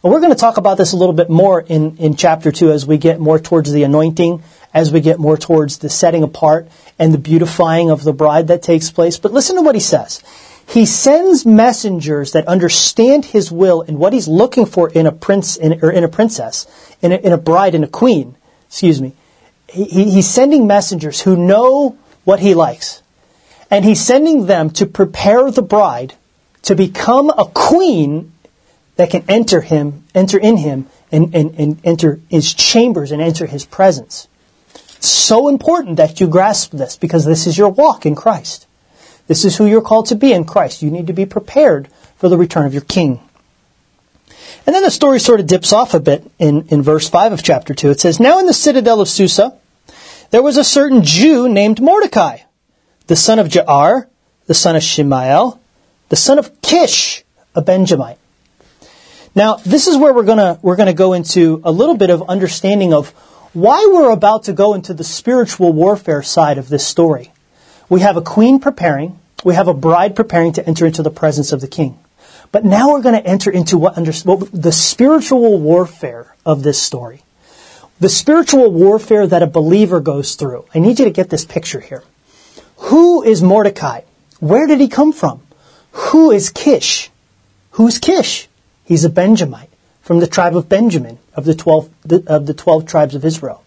We're 0.00 0.20
going 0.20 0.32
to 0.32 0.38
talk 0.38 0.58
about 0.58 0.78
this 0.78 0.92
a 0.92 0.96
little 0.96 1.12
bit 1.12 1.28
more 1.28 1.60
in, 1.60 1.96
in 1.96 2.14
chapter 2.14 2.52
2 2.52 2.70
as 2.70 2.86
we 2.86 2.98
get 2.98 3.18
more 3.18 3.40
towards 3.40 3.72
the 3.72 3.82
anointing, 3.82 4.44
as 4.72 4.92
we 4.92 5.00
get 5.00 5.18
more 5.18 5.36
towards 5.36 5.78
the 5.78 5.90
setting 5.90 6.22
apart 6.22 6.68
and 7.00 7.12
the 7.12 7.18
beautifying 7.18 7.90
of 7.90 8.04
the 8.04 8.12
bride 8.12 8.46
that 8.46 8.62
takes 8.62 8.92
place. 8.92 9.18
But 9.18 9.32
listen 9.32 9.56
to 9.56 9.62
what 9.62 9.74
he 9.74 9.80
says. 9.80 10.22
He 10.68 10.86
sends 10.86 11.44
messengers 11.44 12.30
that 12.32 12.46
understand 12.46 13.24
his 13.24 13.50
will 13.50 13.82
and 13.82 13.98
what 13.98 14.12
he's 14.12 14.28
looking 14.28 14.66
for 14.66 14.88
in 14.88 15.06
a 15.06 15.12
prince 15.12 15.56
in, 15.56 15.80
or 15.82 15.90
in 15.90 16.04
a 16.04 16.08
princess, 16.08 16.66
in 17.02 17.10
a, 17.10 17.16
in 17.16 17.32
a 17.32 17.38
bride, 17.38 17.74
in 17.74 17.82
a 17.82 17.88
queen. 17.88 18.36
Excuse 18.68 19.02
me. 19.02 19.14
He, 19.68 19.84
he's 19.84 20.28
sending 20.28 20.68
messengers 20.68 21.22
who 21.22 21.36
know 21.36 21.98
what 22.22 22.38
he 22.38 22.54
likes. 22.54 23.02
And 23.68 23.84
he's 23.84 24.00
sending 24.00 24.46
them 24.46 24.70
to 24.70 24.86
prepare 24.86 25.50
the 25.50 25.62
bride 25.62 26.14
to 26.62 26.76
become 26.76 27.30
a 27.30 27.46
queen 27.46 28.32
that 28.98 29.10
can 29.10 29.24
enter 29.28 29.60
him, 29.60 30.04
enter 30.12 30.38
in 30.38 30.56
him, 30.56 30.86
and, 31.10 31.34
and, 31.34 31.54
and 31.54 31.80
enter 31.84 32.20
his 32.28 32.52
chambers 32.52 33.12
and 33.12 33.22
enter 33.22 33.46
his 33.46 33.64
presence. 33.64 34.26
It's 34.74 35.08
so 35.08 35.48
important 35.48 35.96
that 35.96 36.20
you 36.20 36.26
grasp 36.26 36.72
this 36.72 36.96
because 36.96 37.24
this 37.24 37.46
is 37.46 37.56
your 37.56 37.68
walk 37.68 38.04
in 38.04 38.16
Christ. 38.16 38.66
This 39.28 39.44
is 39.44 39.56
who 39.56 39.66
you're 39.66 39.82
called 39.82 40.06
to 40.06 40.16
be 40.16 40.32
in 40.32 40.44
Christ. 40.44 40.82
You 40.82 40.90
need 40.90 41.06
to 41.06 41.12
be 41.12 41.26
prepared 41.26 41.88
for 42.16 42.28
the 42.28 42.36
return 42.36 42.66
of 42.66 42.74
your 42.74 42.82
King. 42.82 43.20
And 44.66 44.74
then 44.74 44.82
the 44.82 44.90
story 44.90 45.20
sort 45.20 45.38
of 45.38 45.46
dips 45.46 45.72
off 45.72 45.94
a 45.94 46.00
bit 46.00 46.28
in, 46.40 46.66
in 46.66 46.82
verse 46.82 47.08
5 47.08 47.32
of 47.32 47.42
chapter 47.44 47.74
2. 47.74 47.90
It 47.90 48.00
says, 48.00 48.18
Now 48.18 48.40
in 48.40 48.46
the 48.46 48.52
citadel 48.52 49.00
of 49.00 49.08
Susa, 49.08 49.56
there 50.30 50.42
was 50.42 50.56
a 50.56 50.64
certain 50.64 51.04
Jew 51.04 51.48
named 51.48 51.80
Mordecai, 51.80 52.38
the 53.06 53.16
son 53.16 53.38
of 53.38 53.46
Jair, 53.46 54.08
the 54.46 54.54
son 54.54 54.74
of 54.74 54.82
Shemael, 54.82 55.60
the 56.08 56.16
son 56.16 56.40
of 56.40 56.60
Kish, 56.62 57.22
a 57.54 57.62
Benjamite. 57.62 58.17
Now, 59.34 59.56
this 59.56 59.86
is 59.86 59.96
where 59.96 60.12
we're 60.12 60.24
gonna, 60.24 60.58
we're 60.62 60.76
gonna 60.76 60.94
go 60.94 61.12
into 61.12 61.60
a 61.64 61.72
little 61.72 61.96
bit 61.96 62.10
of 62.10 62.28
understanding 62.28 62.92
of 62.92 63.10
why 63.52 63.88
we're 63.92 64.10
about 64.10 64.44
to 64.44 64.52
go 64.52 64.74
into 64.74 64.94
the 64.94 65.04
spiritual 65.04 65.72
warfare 65.72 66.22
side 66.22 66.58
of 66.58 66.68
this 66.68 66.86
story. 66.86 67.32
We 67.88 68.00
have 68.00 68.16
a 68.16 68.22
queen 68.22 68.60
preparing, 68.60 69.18
we 69.44 69.54
have 69.54 69.68
a 69.68 69.74
bride 69.74 70.16
preparing 70.16 70.52
to 70.54 70.66
enter 70.66 70.86
into 70.86 71.02
the 71.02 71.10
presence 71.10 71.52
of 71.52 71.60
the 71.60 71.68
king. 71.68 71.98
But 72.50 72.64
now 72.64 72.90
we're 72.90 73.02
going 73.02 73.20
to 73.20 73.26
enter 73.26 73.50
into 73.50 73.78
what, 73.78 73.96
under, 73.96 74.12
what 74.12 74.50
the 74.52 74.72
spiritual 74.72 75.58
warfare 75.58 76.34
of 76.46 76.62
this 76.62 76.80
story. 76.80 77.22
The 78.00 78.08
spiritual 78.08 78.70
warfare 78.70 79.26
that 79.26 79.42
a 79.42 79.46
believer 79.46 80.00
goes 80.00 80.34
through. 80.34 80.64
I 80.74 80.78
need 80.78 80.98
you 80.98 81.04
to 81.04 81.10
get 81.10 81.30
this 81.30 81.44
picture 81.44 81.80
here. 81.80 82.04
Who 82.76 83.22
is 83.22 83.42
Mordecai? 83.42 84.02
Where 84.40 84.66
did 84.66 84.80
he 84.80 84.88
come 84.88 85.12
from? 85.12 85.42
Who 85.92 86.30
is 86.30 86.50
Kish? 86.50 87.10
Who's 87.72 87.98
Kish? 87.98 88.47
He's 88.88 89.04
a 89.04 89.10
Benjamite 89.10 89.68
from 90.00 90.20
the 90.20 90.26
tribe 90.26 90.56
of 90.56 90.66
Benjamin 90.66 91.18
of 91.34 91.44
the 91.44 91.54
12, 91.54 91.90
of 92.26 92.46
the 92.46 92.54
12 92.54 92.86
tribes 92.86 93.14
of 93.14 93.22
Israel. 93.22 93.62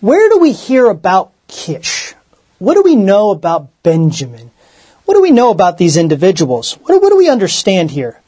Where 0.00 0.28
do 0.28 0.38
we 0.38 0.50
hear 0.50 0.86
about 0.86 1.30
Kish? 1.46 2.14
What 2.58 2.74
do 2.74 2.82
we 2.82 2.96
know 2.96 3.30
about 3.30 3.68
Benjamin? 3.84 4.50
What 5.04 5.14
do 5.14 5.22
we 5.22 5.30
know 5.30 5.52
about 5.52 5.78
these 5.78 5.96
individuals? 5.96 6.72
What, 6.72 7.00
what 7.00 7.10
do 7.10 7.16
we 7.16 7.28
understand 7.28 7.92
here? 7.92 8.20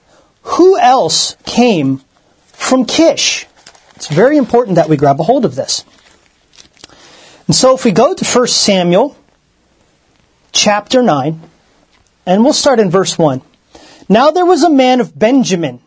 Who 0.43 0.79
else 0.79 1.35
came 1.47 2.01
from 2.45 2.85
Kish? 2.85 3.49
It's 3.97 4.07
very 4.07 4.37
important 4.37 4.77
that 4.77 4.89
we 4.89 4.97
grab 4.97 5.19
a 5.19 5.25
hold 5.25 5.45
of 5.45 5.57
this. 5.57 5.85
And 7.49 7.57
so 7.57 7.75
if 7.75 7.85
we 7.85 7.91
go 7.91 8.15
to 8.15 8.25
1 8.25 8.47
Samuel 8.47 9.17
chapter 10.53 11.03
9, 11.03 11.41
and 12.25 12.45
we'll 12.45 12.53
start 12.53 12.79
in 12.79 12.89
verse 12.89 13.19
1. 13.19 13.43
Now 14.09 14.31
there 14.31 14.47
was 14.47 14.63
a 14.63 14.71
man 14.71 15.01
of 15.01 15.19
Benjamin, 15.19 15.81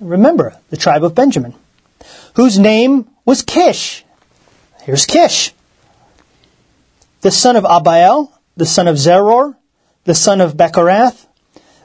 remember, 0.00 0.56
the 0.70 0.76
tribe 0.76 1.04
of 1.04 1.14
Benjamin, 1.14 1.54
whose 2.34 2.58
name 2.58 3.08
was 3.24 3.42
Kish. 3.42 4.04
Here's 4.82 5.06
Kish. 5.06 5.52
The 7.22 7.30
son 7.30 7.56
of 7.56 7.64
Abiel, 7.64 8.30
the 8.56 8.66
son 8.66 8.88
of 8.88 8.96
Zeror, 8.96 9.56
the 10.04 10.14
son 10.14 10.40
of 10.40 10.56
Bechorath, 10.56 11.26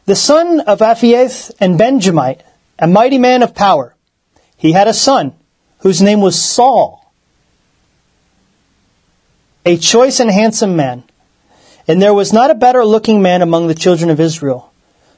the 0.05 0.15
son 0.15 0.59
of 0.61 0.79
Aphiath 0.79 1.51
and 1.59 1.77
Benjamite, 1.77 2.43
a 2.79 2.87
mighty 2.87 3.17
man 3.17 3.43
of 3.43 3.55
power. 3.55 3.95
He 4.57 4.73
had 4.73 4.87
a 4.87 4.93
son 4.93 5.33
whose 5.79 6.01
name 6.01 6.21
was 6.21 6.41
Saul, 6.41 7.11
a 9.65 9.77
choice 9.77 10.19
and 10.19 10.29
handsome 10.29 10.75
man. 10.75 11.03
And 11.87 12.01
there 12.01 12.13
was 12.13 12.31
not 12.31 12.51
a 12.51 12.55
better 12.55 12.85
looking 12.85 13.21
man 13.21 13.41
among 13.41 13.67
the 13.67 13.75
children 13.75 14.09
of 14.09 14.19
Israel. 14.19 14.71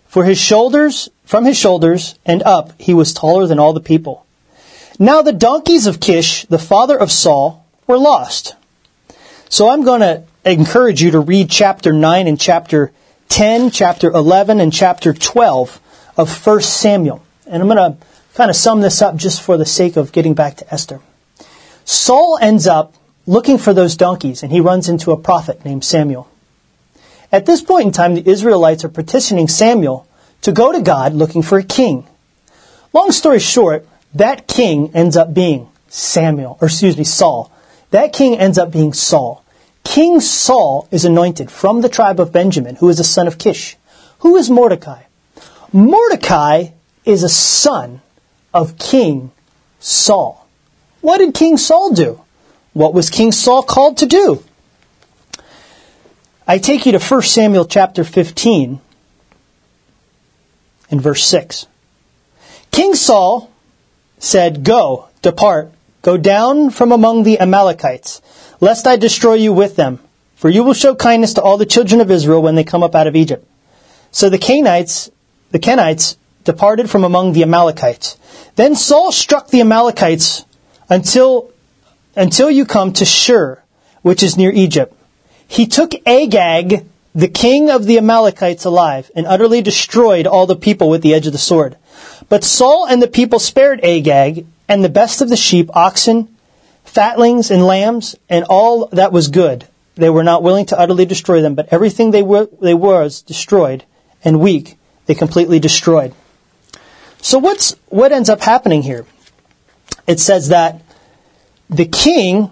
For 0.08 0.26
his 0.26 0.38
shoulders, 0.38 1.10
from 1.26 1.46
his 1.46 1.58
shoulders 1.58 2.18
and 2.26 2.44
up, 2.44 2.80
he 2.80 2.94
was 2.94 3.14
taller 3.14 3.48
than 3.48 3.60
all 3.60 3.74
the 3.74 3.80
people. 3.80 4.26
Now 5.00 5.22
the 5.22 5.34
donkeys 5.34 5.88
of 5.88 6.00
Kish, 6.00 6.46
the 6.46 6.60
father 6.60 6.98
of 6.98 7.12
Saul, 7.12 7.66
were 7.88 7.98
lost. 7.98 8.56
So 9.50 9.70
I'm 9.70 9.84
going 9.84 10.02
to 10.02 10.24
encourage 10.46 11.02
you 11.02 11.12
to 11.12 11.20
read 11.20 11.50
chapter 11.50 11.94
9 11.94 12.28
and 12.28 12.40
chapter 12.40 12.92
10, 13.30 13.72
chapter 13.72 14.12
11, 14.12 14.60
and 14.60 14.72
chapter 14.72 15.14
12 15.14 15.80
of 16.18 16.48
1 16.48 16.62
Samuel. 16.62 17.24
And 17.48 17.62
I'm 17.62 17.68
going 17.68 17.94
to 17.94 17.98
kind 18.36 18.50
of 18.50 18.56
sum 18.56 18.82
this 18.82 19.02
up 19.02 19.16
just 19.16 19.42
for 19.42 19.58
the 19.58 19.66
sake 19.66 19.96
of 19.96 20.12
getting 20.12 20.34
back 20.34 20.58
to 20.58 20.74
Esther. 20.74 21.02
Saul 21.86 22.38
ends 22.42 22.68
up 22.68 22.94
looking 23.26 23.58
for 23.58 23.74
those 23.74 23.96
donkeys, 23.96 24.44
and 24.44 24.52
he 24.52 24.60
runs 24.60 24.90
into 24.90 25.12
a 25.12 25.18
prophet 25.18 25.64
named 25.66 25.84
Samuel. 25.84 26.30
At 27.32 27.46
this 27.46 27.62
point 27.62 27.88
in 27.88 27.92
time, 27.92 28.16
the 28.16 28.30
Israelites 28.30 28.84
are 28.84 28.90
petitioning 28.90 29.48
Samuel 29.48 30.08
to 30.44 30.52
go 30.52 30.72
to 30.72 30.82
God 30.82 31.14
looking 31.14 31.42
for 31.42 31.58
a 31.58 31.64
king. 31.64 32.08
Long 32.94 33.12
story 33.12 33.40
short, 33.40 33.88
that 34.14 34.48
king 34.48 34.92
ends 34.94 35.18
up 35.18 35.34
being 35.34 35.70
Samuel, 35.88 36.58
or 36.62 36.68
excuse 36.68 36.98
me, 36.98 37.04
Saul. 37.04 37.52
That 37.92 38.14
king 38.14 38.38
ends 38.38 38.58
up 38.58 38.72
being 38.72 38.94
Saul. 38.94 39.44
King 39.84 40.20
Saul 40.20 40.88
is 40.92 41.06
anointed 41.06 41.52
from 41.52 41.82
the 41.82 41.90
tribe 41.90 42.20
of 42.20 42.32
Benjamin, 42.32 42.76
who 42.76 42.90
is 42.90 43.00
a 43.00 43.04
son 43.04 43.28
of 43.28 43.38
Kish. 43.38 43.78
Who 44.20 44.36
is 44.38 44.50
Mordecai? 44.50 45.04
Mordecai 45.72 46.70
is 47.06 47.24
a 47.24 47.30
son 47.30 48.02
of 48.54 48.78
King 48.78 49.32
Saul. 49.80 50.48
What 51.02 51.18
did 51.18 51.34
King 51.34 51.58
Saul 51.58 51.94
do? 51.94 52.22
What 52.74 52.94
was 52.94 53.10
King 53.10 53.32
Saul 53.32 53.64
called 53.64 53.98
to 53.98 54.06
do? 54.06 54.44
I 56.48 56.58
take 56.58 56.86
you 56.86 56.92
to 56.92 57.00
1 57.00 57.22
Samuel 57.24 57.66
chapter 57.66 58.04
15 58.04 58.80
and 60.94 61.02
verse 61.02 61.26
6. 61.26 61.66
King 62.72 62.94
Saul 62.94 63.50
said, 64.20 64.64
Go, 64.64 65.10
depart, 65.24 65.72
go 66.04 66.18
down 66.18 66.70
from 66.70 66.92
among 66.92 67.24
the 67.24 67.40
Amalekites, 67.40 68.22
lest 68.62 68.86
I 68.86 68.96
destroy 68.96 69.34
you 69.34 69.52
with 69.52 69.76
them. 69.76 70.00
For 70.36 70.50
you 70.50 70.64
will 70.64 70.76
show 70.76 70.94
kindness 70.94 71.34
to 71.34 71.42
all 71.42 71.58
the 71.58 71.66
children 71.66 72.00
of 72.00 72.12
Israel 72.12 72.44
when 72.44 72.54
they 72.54 72.64
come 72.64 72.84
up 72.84 72.94
out 72.94 73.08
of 73.08 73.16
Egypt. 73.16 73.44
So 74.12 74.30
the 74.30 74.38
Canaanites, 74.38 75.10
the 75.50 75.58
Kenites 75.58 76.16
departed 76.44 76.92
from 76.92 77.04
among 77.04 77.34
the 77.34 77.42
Amalekites. 77.42 78.18
Then 78.56 78.76
Saul 78.76 79.12
struck 79.12 79.48
the 79.48 79.62
Amalekites 79.62 80.46
until, 80.90 81.52
until 82.16 82.52
you 82.52 82.66
come 82.66 82.94
to 82.94 83.06
Shur, 83.06 83.64
which 84.04 84.22
is 84.22 84.38
near 84.38 84.52
Egypt. 84.52 84.96
He 85.48 85.66
took 85.66 85.94
Agag, 86.06 86.86
the 87.16 87.28
king 87.28 87.70
of 87.70 87.86
the 87.86 87.98
Amalekites, 87.98 88.66
alive 88.66 89.12
and 89.16 89.28
utterly 89.28 89.62
destroyed 89.62 90.26
all 90.26 90.48
the 90.48 90.56
people 90.56 90.90
with 90.90 91.02
the 91.02 91.14
edge 91.14 91.28
of 91.28 91.34
the 91.34 91.40
sword. 91.40 91.78
But 92.30 92.44
Saul 92.44 92.88
and 92.88 93.02
the 93.02 93.08
people 93.08 93.40
spared 93.40 93.84
Agag 93.84 94.48
and 94.68 94.84
the 94.84 94.90
best 94.90 95.22
of 95.22 95.30
the 95.30 95.36
sheep, 95.36 95.70
oxen, 95.76 96.36
fatlings, 96.86 97.52
and 97.52 97.66
lambs, 97.66 98.16
and 98.30 98.46
all 98.50 98.88
that 98.88 99.12
was 99.12 99.28
good. 99.28 99.68
They 99.96 100.10
were 100.10 100.24
not 100.24 100.42
willing 100.42 100.66
to 100.68 100.80
utterly 100.80 101.06
destroy 101.06 101.42
them, 101.42 101.54
but 101.54 101.68
everything 101.72 102.12
they 102.12 102.24
were, 102.24 102.50
they 102.62 102.74
was 102.74 103.22
destroyed, 103.22 103.84
and 104.24 104.40
weak, 104.40 104.78
they 105.06 105.14
completely 105.14 105.60
destroyed. 105.60 106.14
So 107.22 107.38
what's, 107.38 107.76
what 107.90 108.12
ends 108.12 108.30
up 108.30 108.42
happening 108.42 108.82
here? 108.82 109.06
It 110.08 110.20
says 110.20 110.50
that 110.50 110.82
the 111.70 111.86
king, 111.86 112.50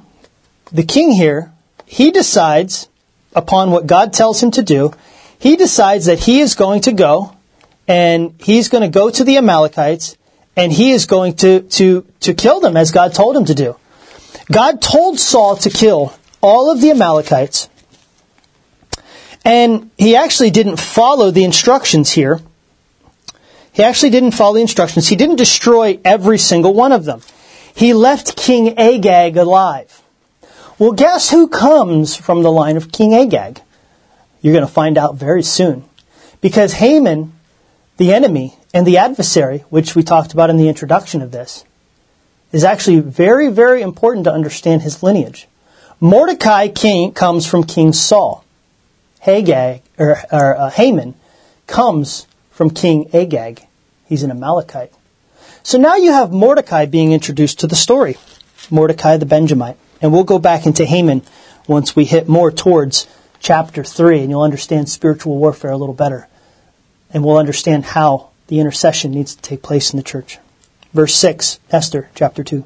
the 0.71 0.83
king 0.83 1.11
here, 1.11 1.51
he 1.85 2.11
decides 2.11 2.87
upon 3.33 3.71
what 3.71 3.87
God 3.87 4.13
tells 4.13 4.41
him 4.41 4.51
to 4.51 4.63
do, 4.63 4.93
he 5.39 5.55
decides 5.55 6.05
that 6.05 6.19
he 6.19 6.39
is 6.39 6.55
going 6.55 6.81
to 6.81 6.91
go 6.91 7.35
and 7.87 8.35
he's 8.39 8.69
going 8.69 8.83
to 8.83 8.89
go 8.89 9.09
to 9.09 9.23
the 9.23 9.37
Amalekites 9.37 10.17
and 10.55 10.71
he 10.71 10.91
is 10.91 11.05
going 11.05 11.35
to, 11.35 11.61
to, 11.61 12.05
to 12.19 12.33
kill 12.33 12.59
them 12.59 12.77
as 12.77 12.91
God 12.91 13.13
told 13.13 13.35
him 13.35 13.45
to 13.45 13.55
do. 13.55 13.75
God 14.51 14.81
told 14.81 15.19
Saul 15.19 15.55
to 15.57 15.69
kill 15.69 16.13
all 16.41 16.71
of 16.71 16.81
the 16.81 16.91
Amalekites 16.91 17.69
and 19.43 19.89
he 19.97 20.15
actually 20.15 20.51
didn't 20.51 20.77
follow 20.77 21.31
the 21.31 21.43
instructions 21.43 22.11
here. 22.11 22.39
He 23.73 23.83
actually 23.83 24.09
didn't 24.09 24.31
follow 24.31 24.55
the 24.55 24.61
instructions. 24.61 25.07
He 25.07 25.15
didn't 25.15 25.37
destroy 25.37 25.99
every 26.03 26.37
single 26.37 26.73
one 26.73 26.91
of 26.91 27.05
them. 27.05 27.21
He 27.73 27.93
left 27.93 28.35
King 28.35 28.77
Agag 28.77 29.37
alive. 29.37 30.01
Well, 30.81 30.93
guess 30.93 31.29
who 31.29 31.47
comes 31.47 32.15
from 32.15 32.41
the 32.41 32.51
line 32.51 32.75
of 32.75 32.91
King 32.91 33.13
Agag? 33.13 33.61
You're 34.41 34.55
going 34.55 34.65
to 34.65 34.73
find 34.73 34.97
out 34.97 35.13
very 35.13 35.43
soon. 35.43 35.83
Because 36.41 36.73
Haman, 36.73 37.33
the 37.97 38.11
enemy 38.11 38.55
and 38.73 38.87
the 38.87 38.97
adversary, 38.97 39.59
which 39.69 39.95
we 39.95 40.01
talked 40.01 40.33
about 40.33 40.49
in 40.49 40.57
the 40.57 40.67
introduction 40.67 41.21
of 41.21 41.31
this, 41.31 41.65
is 42.51 42.63
actually 42.63 42.99
very, 42.99 43.49
very 43.49 43.83
important 43.83 44.23
to 44.23 44.33
understand 44.33 44.81
his 44.81 45.03
lineage. 45.03 45.47
Mordecai 45.99 46.67
king 46.67 47.11
comes 47.11 47.45
from 47.45 47.63
King 47.63 47.93
Saul. 47.93 48.43
Hagag, 49.23 49.81
or, 49.99 50.17
or 50.31 50.57
uh, 50.57 50.71
Haman 50.71 51.13
comes 51.67 52.25
from 52.49 52.71
King 52.71 53.07
Agag. 53.13 53.67
He's 54.07 54.23
an 54.23 54.31
Amalekite. 54.31 54.91
So 55.61 55.77
now 55.77 55.97
you 55.97 56.11
have 56.11 56.31
Mordecai 56.31 56.87
being 56.87 57.11
introduced 57.11 57.59
to 57.59 57.67
the 57.67 57.75
story. 57.75 58.17
Mordecai 58.71 59.17
the 59.17 59.27
Benjamite. 59.27 59.77
And 60.01 60.11
we'll 60.11 60.23
go 60.23 60.39
back 60.39 60.65
into 60.65 60.85
Haman 60.85 61.21
once 61.67 61.95
we 61.95 62.05
hit 62.05 62.27
more 62.27 62.51
towards 62.51 63.07
chapter 63.39 63.83
3, 63.83 64.21
and 64.21 64.29
you'll 64.29 64.41
understand 64.41 64.89
spiritual 64.89 65.37
warfare 65.37 65.71
a 65.71 65.77
little 65.77 65.93
better. 65.93 66.27
And 67.13 67.23
we'll 67.23 67.37
understand 67.37 67.85
how 67.85 68.29
the 68.47 68.59
intercession 68.59 69.11
needs 69.11 69.35
to 69.35 69.41
take 69.41 69.61
place 69.61 69.91
in 69.91 69.97
the 69.97 70.03
church. 70.03 70.39
Verse 70.93 71.13
6, 71.15 71.59
Esther, 71.71 72.09
chapter 72.15 72.43
2. 72.43 72.65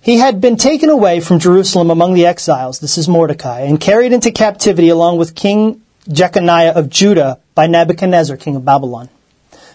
He 0.00 0.18
had 0.18 0.40
been 0.40 0.56
taken 0.56 0.88
away 0.88 1.20
from 1.20 1.38
Jerusalem 1.38 1.88
among 1.90 2.14
the 2.14 2.26
exiles, 2.26 2.80
this 2.80 2.98
is 2.98 3.08
Mordecai, 3.08 3.60
and 3.60 3.80
carried 3.80 4.12
into 4.12 4.32
captivity 4.32 4.88
along 4.88 5.18
with 5.18 5.36
King 5.36 5.80
Jeconiah 6.08 6.72
of 6.72 6.90
Judah 6.90 7.38
by 7.54 7.68
Nebuchadnezzar, 7.68 8.36
king 8.36 8.56
of 8.56 8.64
Babylon. 8.64 9.08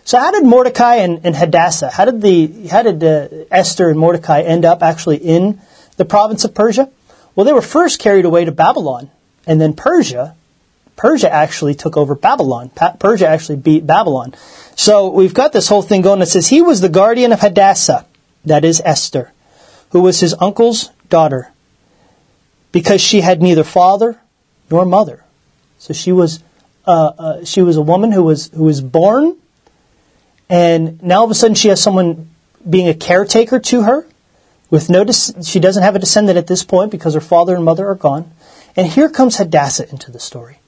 So 0.08 0.18
how 0.18 0.32
did 0.32 0.46
Mordecai 0.46 0.96
and, 0.96 1.20
and 1.26 1.36
Hadassah, 1.36 1.90
how 1.90 2.06
did 2.06 2.22
the 2.22 2.70
how 2.70 2.82
did 2.82 3.04
uh, 3.04 3.28
Esther 3.52 3.90
and 3.90 4.00
Mordecai 4.00 4.42
end 4.42 4.64
up 4.64 4.82
actually 4.82 5.18
in 5.18 5.60
the 5.98 6.06
province 6.06 6.46
of 6.46 6.56
Persia? 6.56 6.90
Well, 7.36 7.44
they 7.44 7.52
were 7.52 7.62
first 7.62 8.00
carried 8.00 8.24
away 8.24 8.46
to 8.46 8.54
Babylon, 8.54 9.12
and 9.46 9.60
then 9.60 9.74
Persia, 9.74 10.34
Persia 10.96 11.30
actually 11.30 11.76
took 11.76 11.98
over 11.98 12.16
Babylon. 12.16 12.70
Pa- 12.70 12.96
Persia 12.98 13.28
actually 13.28 13.58
beat 13.58 13.86
Babylon. 13.86 14.34
So 14.78 15.10
we've 15.10 15.34
got 15.34 15.52
this 15.52 15.68
whole 15.68 15.82
thing 15.82 16.04
going 16.04 16.20
that 16.20 16.28
says 16.28 16.48
he 16.48 16.62
was 16.62 16.80
the 16.80 16.88
guardian 16.88 17.34
of 17.34 17.42
Hadassah, 17.42 18.06
that 18.46 18.64
is 18.64 18.82
Esther, 18.86 19.34
who 19.92 20.00
was 20.00 20.22
his 20.22 20.34
uncle's 20.40 20.90
daughter, 21.10 21.52
because 22.72 23.02
she 23.02 23.20
had 23.20 23.42
neither 23.42 23.66
father 23.66 24.22
nor 24.72 24.86
mother. 24.86 25.26
So 25.80 25.94
she 25.94 26.14
was 26.14 26.42
uh, 26.86 27.12
uh, 27.20 27.44
she 27.44 27.62
was 27.62 27.76
a 27.76 27.82
woman 27.82 28.14
who 28.14 28.24
was 28.24 28.48
who 28.52 28.64
was 28.64 28.80
born 28.80 29.36
and 30.50 31.02
now 31.04 31.20
all 31.20 31.26
of 31.26 31.32
a 31.32 31.36
sudden 31.36 31.56
she 31.56 31.68
has 31.70 31.82
someone 31.82 32.30
being 32.68 32.88
a 32.88 32.94
caretaker 32.94 33.60
to 33.60 33.84
her 33.84 34.08
with 34.70 34.90
no, 34.90 35.06
she 35.06 35.60
doesn't 35.60 35.84
have 35.84 35.96
a 35.96 36.00
descendant 36.00 36.38
at 36.38 36.48
this 36.48 36.64
point 36.64 36.92
because 36.92 37.14
her 37.14 37.22
father 37.22 37.56
and 37.56 37.64
mother 37.64 37.88
are 37.88 37.96
gone. 37.96 38.32
And 38.76 38.88
here 38.88 39.10
comes 39.10 39.38
Hadassah 39.38 39.90
into 39.90 40.12
the 40.12 40.20
story, 40.20 40.60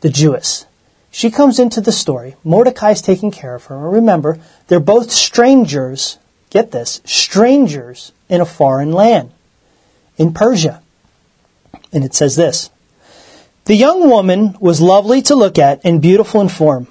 the 0.00 0.10
Jewess. 0.10 0.66
she 1.10 1.30
comes 1.30 1.58
into 1.58 1.80
the 1.80 1.92
story. 1.92 2.36
Mordecai's 2.44 3.02
taking 3.02 3.30
care 3.30 3.54
of 3.54 3.66
her. 3.66 3.76
Remember, 3.76 4.38
they're 4.68 4.80
both 4.80 5.10
strangers, 5.10 6.18
get 6.50 6.70
this, 6.70 7.02
strangers 7.04 8.12
in 8.28 8.40
a 8.40 8.46
foreign 8.46 8.92
land, 8.92 9.32
in 10.16 10.32
Persia. 10.32 10.82
And 11.92 12.04
it 12.04 12.14
says 12.14 12.36
this 12.36 12.70
The 13.66 13.76
young 13.76 14.08
woman 14.08 14.56
was 14.60 14.80
lovely 14.80 15.20
to 15.22 15.34
look 15.34 15.58
at 15.58 15.80
and 15.84 16.00
beautiful 16.00 16.40
in 16.40 16.48
form. 16.48 16.86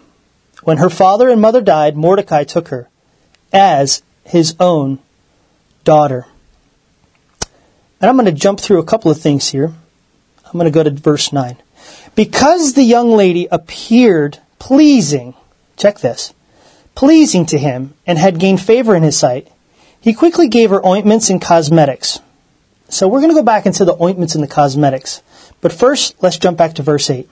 When 0.63 0.77
her 0.77 0.89
father 0.89 1.29
and 1.29 1.41
mother 1.41 1.61
died, 1.61 1.97
Mordecai 1.97 2.43
took 2.43 2.69
her 2.69 2.89
as 3.51 4.03
his 4.23 4.55
own 4.59 4.99
daughter. 5.83 6.25
And 7.99 8.09
I'm 8.09 8.15
going 8.15 8.25
to 8.25 8.31
jump 8.31 8.59
through 8.59 8.79
a 8.79 8.85
couple 8.85 9.11
of 9.11 9.19
things 9.19 9.49
here. 9.49 9.73
I'm 10.45 10.53
going 10.53 10.65
to 10.65 10.71
go 10.71 10.83
to 10.83 10.91
verse 10.91 11.31
9. 11.31 11.57
Because 12.15 12.73
the 12.73 12.83
young 12.83 13.11
lady 13.11 13.47
appeared 13.51 14.39
pleasing, 14.59 15.33
check 15.77 15.99
this, 15.99 16.33
pleasing 16.93 17.45
to 17.47 17.57
him 17.57 17.93
and 18.05 18.17
had 18.17 18.39
gained 18.39 18.61
favor 18.61 18.95
in 18.95 19.03
his 19.03 19.17
sight, 19.17 19.47
he 19.99 20.13
quickly 20.13 20.47
gave 20.47 20.71
her 20.71 20.85
ointments 20.85 21.29
and 21.29 21.41
cosmetics. 21.41 22.19
So 22.89 23.07
we're 23.07 23.21
going 23.21 23.31
to 23.31 23.39
go 23.39 23.43
back 23.43 23.65
into 23.65 23.85
the 23.85 24.01
ointments 24.01 24.35
and 24.35 24.43
the 24.43 24.47
cosmetics. 24.47 25.21
But 25.61 25.71
first, 25.71 26.21
let's 26.21 26.37
jump 26.37 26.57
back 26.57 26.73
to 26.75 26.83
verse 26.83 27.09
8. 27.09 27.29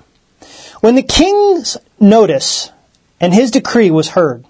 When 0.81 0.95
the 0.95 1.03
king's 1.03 1.77
notice 1.99 2.71
and 3.19 3.33
his 3.33 3.51
decree 3.51 3.91
was 3.91 4.09
heard, 4.09 4.45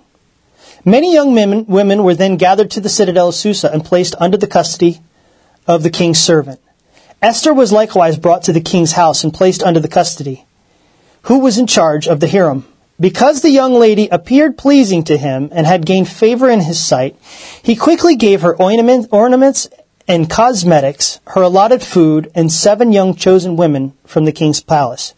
many 0.86 1.14
young 1.14 1.34
women, 1.34 1.66
women 1.66 2.04
were 2.04 2.16
then 2.16 2.38
gathered 2.38 2.72
to 2.72 2.82
the 2.82 2.90
citadel 2.90 3.30
of 3.30 3.36
Susa 3.36 3.72
and 3.72 3.84
placed 3.84 4.16
under 4.20 4.38
the 4.38 4.48
custody 4.48 5.02
of 5.68 5.84
the 5.84 5.90
king's 5.90 6.20
servant. 6.20 6.60
Esther 7.22 7.54
was 7.54 7.72
likewise 7.72 8.18
brought 8.18 8.44
to 8.44 8.54
the 8.54 8.62
king's 8.62 8.94
house 8.94 9.24
and 9.24 9.34
placed 9.34 9.62
under 9.64 9.80
the 9.80 9.88
custody. 9.88 10.46
Who 11.24 11.40
was 11.40 11.58
in 11.58 11.68
charge 11.68 12.08
of 12.08 12.22
the 12.22 12.28
harem? 12.28 12.66
Because 13.00 13.42
the 13.42 13.50
young 13.50 13.74
lady 13.74 14.08
appeared 14.10 14.58
pleasing 14.58 15.04
to 15.06 15.18
him 15.18 15.50
and 15.52 15.66
had 15.66 15.86
gained 15.86 16.10
favor 16.10 16.50
in 16.50 16.62
his 16.62 16.80
sight, 16.84 17.16
he 17.62 17.76
quickly 17.76 18.16
gave 18.16 18.42
her 18.42 18.56
ornaments 18.56 19.70
and 20.08 20.30
cosmetics, 20.30 21.20
her 21.28 21.42
allotted 21.42 21.84
food, 21.84 22.32
and 22.36 22.52
seven 22.52 22.92
young 22.92 23.16
chosen 23.16 23.56
women 23.56 23.94
from 24.06 24.26
the 24.26 24.32
king's 24.32 24.62
palace. 24.62 25.14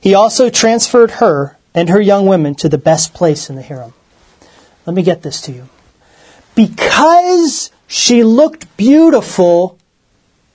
He 0.00 0.14
also 0.14 0.50
transferred 0.50 1.12
her 1.12 1.56
and 1.74 1.88
her 1.88 2.00
young 2.00 2.26
women 2.26 2.54
to 2.56 2.68
the 2.68 2.78
best 2.78 3.14
place 3.14 3.48
in 3.48 3.56
the 3.56 3.62
harem. 3.62 3.94
Let 4.86 4.94
me 4.94 5.02
get 5.02 5.22
this 5.22 5.40
to 5.42 5.52
you. 5.52 5.68
Because 6.54 7.70
she 7.86 8.24
looked 8.24 8.76
beautiful 8.76 9.78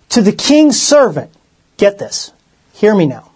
to 0.09 0.21
the 0.21 0.31
king's 0.31 0.81
servant, 0.81 1.31
get 1.77 1.97
this, 1.97 2.31
hear 2.73 2.95
me 2.95 3.05
now. 3.05 3.31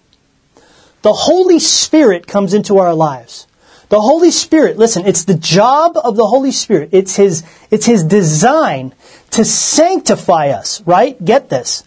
The 1.02 1.14
Holy 1.14 1.60
Spirit 1.60 2.28
comes 2.28 2.54
into 2.54 2.78
our 2.78 2.94
lives. 2.94 3.48
The 3.90 4.00
Holy 4.00 4.32
Spirit, 4.32 4.78
listen, 4.78 5.06
it's 5.06 5.26
the 5.26 5.36
job 5.36 5.98
of 5.98 6.16
the 6.16 6.28
Holy 6.28 6.52
Spirit. 6.52 6.90
It's 6.94 7.16
His, 7.16 7.44
it's 7.72 7.86
His 7.86 8.04
design 8.04 8.94
to 9.32 9.44
sanctify 9.44 10.50
us, 10.50 10.82
right? 10.86 11.24
Get 11.24 11.50
this. 11.50 11.84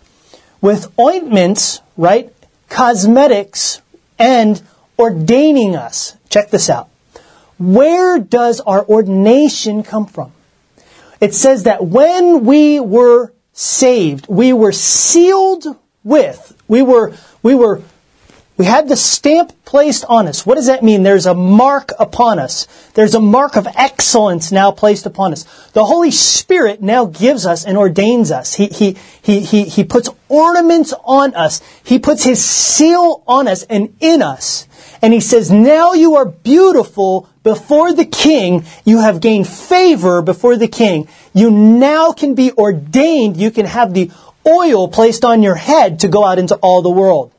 With 0.61 0.93
ointments, 0.99 1.81
right? 1.97 2.31
Cosmetics 2.69 3.81
and 4.19 4.61
ordaining 4.99 5.77
us. 5.77 6.17
Check 6.29 6.51
this 6.51 6.71
out. 6.71 6.89
Where 7.59 8.19
does 8.19 8.61
our 8.61 8.85
ordination 8.85 9.83
come 9.83 10.07
from? 10.07 10.33
It 11.21 11.35
says 11.35 11.63
that 11.63 11.85
when 11.85 12.45
we 12.45 12.81
were 12.81 13.33
saved. 13.55 14.27
We 14.29 14.53
were 14.53 14.73
sealed 14.73 15.65
with. 16.03 16.61
We 16.69 16.83
were, 16.83 17.15
we 17.43 17.55
were, 17.55 17.83
we 18.57 18.67
had 18.67 18.89
the 18.89 18.97
stamp 18.97 19.53
placed 19.65 20.05
on 20.07 20.27
us. 20.27 20.45
What 20.45 20.57
does 20.57 20.67
that 20.67 20.83
mean? 20.83 21.03
There's 21.03 21.27
a 21.27 21.35
mark 21.35 21.93
upon 21.99 22.39
us. 22.39 22.67
There's 22.95 23.15
a 23.15 23.21
mark 23.21 23.57
of 23.57 23.67
excellence 23.77 24.53
now 24.53 24.71
placed 24.73 25.07
upon 25.07 25.33
us. 25.33 25.45
The 25.71 25.85
Holy 25.85 26.11
Spirit 26.11 26.83
now 26.83 27.07
gives 27.07 27.47
us 27.47 27.65
and 27.65 27.78
ordains 27.78 28.30
us. 28.30 28.54
He, 28.54 28.67
he, 28.67 28.97
he, 29.23 29.41
he, 29.41 29.65
he 29.65 29.85
puts 29.85 30.11
ornaments 30.28 30.93
on 31.04 31.35
us. 31.35 31.63
He 31.85 31.99
puts 31.99 32.25
His 32.25 32.45
seal 32.45 33.23
on 33.26 33.49
us 33.49 33.63
and 33.65 33.97
in 34.00 34.21
us. 34.21 34.67
And 35.02 35.13
He 35.13 35.21
says, 35.21 35.50
now 35.50 35.93
you 35.93 36.17
are 36.17 36.25
beautiful 36.25 37.28
before 37.43 37.93
the 37.93 38.04
king. 38.04 38.65
You 38.85 39.00
have 39.00 39.21
gained 39.21 39.49
favor 39.49 40.23
before 40.23 40.57
the 40.57 40.69
king. 40.69 41.09
You 41.33 41.50
now 41.50 42.13
can 42.13 42.35
be 42.35 42.52
ordained. 42.52 43.37
You 43.37 43.50
can 43.50 43.67
have 43.67 43.95
the 43.95 44.11
oil 44.47 44.89
placed 44.89 45.25
on 45.25 45.43
your 45.43 45.54
head 45.54 46.00
to 46.00 46.09
go 46.09 46.25
out 46.25 46.39
into 46.39 46.57
all 46.57 46.83
the 46.83 46.91
world. 46.91 47.33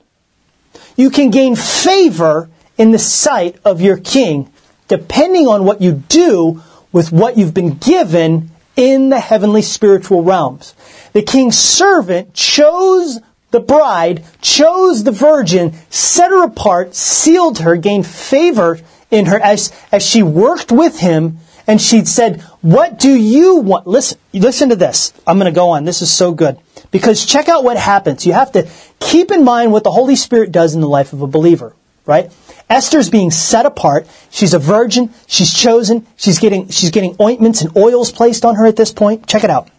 You 0.96 1.10
can 1.10 1.30
gain 1.30 1.56
favor 1.56 2.50
in 2.78 2.92
the 2.92 3.00
sight 3.00 3.58
of 3.66 3.82
your 3.82 3.98
king, 3.98 4.52
depending 4.88 5.48
on 5.48 5.66
what 5.66 5.82
you 5.82 5.94
do 5.94 6.62
with 6.92 7.12
what 7.12 7.38
you've 7.38 7.54
been 7.54 7.78
given 7.78 8.52
in 8.76 9.10
the 9.10 9.20
heavenly 9.20 9.62
spiritual 9.62 10.24
realms. 10.24 10.74
The 11.14 11.22
king's 11.22 11.58
servant 11.58 12.34
chose 12.34 13.20
the 13.56 13.62
bride, 13.62 14.22
chose 14.42 15.06
the 15.06 15.14
virgin, 15.14 15.74
set 15.90 16.30
her 16.30 16.44
apart, 16.44 16.94
sealed 16.94 17.60
her, 17.60 17.78
gained 17.78 18.06
favor 18.06 18.80
in 19.10 19.28
her 19.28 19.40
as, 19.40 19.72
as 19.94 20.06
she 20.06 20.22
worked 20.22 20.74
with 20.74 21.00
him 21.00 21.38
and 21.66 21.82
she 21.82 22.04
said, 22.04 22.42
what 22.62 23.00
do 23.00 23.10
you 23.10 23.56
want? 23.56 23.88
Listen, 23.88 24.20
listen 24.34 24.70
to 24.70 24.76
this. 24.76 25.14
I'm 25.26 25.40
going 25.40 25.52
to 25.52 25.56
go 25.56 25.70
on. 25.70 25.86
This 25.86 26.02
is 26.02 26.12
so 26.12 26.34
good. 26.34 26.58
Because 26.92 27.26
check 27.26 27.48
out 27.48 27.64
what 27.64 27.78
happens. 27.78 28.26
You 28.26 28.34
have 28.34 28.52
to 28.52 28.70
keep 29.00 29.32
in 29.32 29.46
mind 29.46 29.72
what 29.72 29.86
the 29.86 29.92
Holy 29.92 30.18
Spirit 30.18 30.52
does 30.52 30.76
in 30.76 30.82
the 30.82 30.90
life 30.90 31.14
of 31.14 31.22
a 31.22 31.28
believer, 31.28 31.74
right? 32.06 32.32
Esther's 32.70 33.10
being 33.10 33.32
set 33.32 33.66
apart. 33.66 34.06
She's 34.30 34.54
a 34.54 34.60
virgin. 34.60 35.14
She's 35.28 35.54
chosen. 35.54 36.06
She's 36.18 36.40
getting, 36.40 36.68
she's 36.68 36.92
getting 36.92 37.16
ointments 37.22 37.62
and 37.62 37.76
oils 37.78 38.12
placed 38.12 38.44
on 38.44 38.56
her 38.56 38.66
at 38.66 38.76
this 38.76 38.92
point. 38.92 39.28
Check 39.28 39.46
it 39.46 39.50
out. 39.50 39.70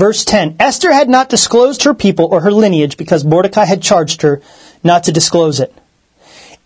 Verse 0.00 0.24
10 0.24 0.56
Esther 0.58 0.92
had 0.92 1.10
not 1.10 1.28
disclosed 1.28 1.82
her 1.82 1.92
people 1.92 2.24
or 2.24 2.40
her 2.40 2.50
lineage 2.50 2.96
because 2.96 3.22
Mordecai 3.22 3.66
had 3.66 3.82
charged 3.82 4.22
her 4.22 4.40
not 4.82 5.04
to 5.04 5.12
disclose 5.12 5.60
it. 5.60 5.74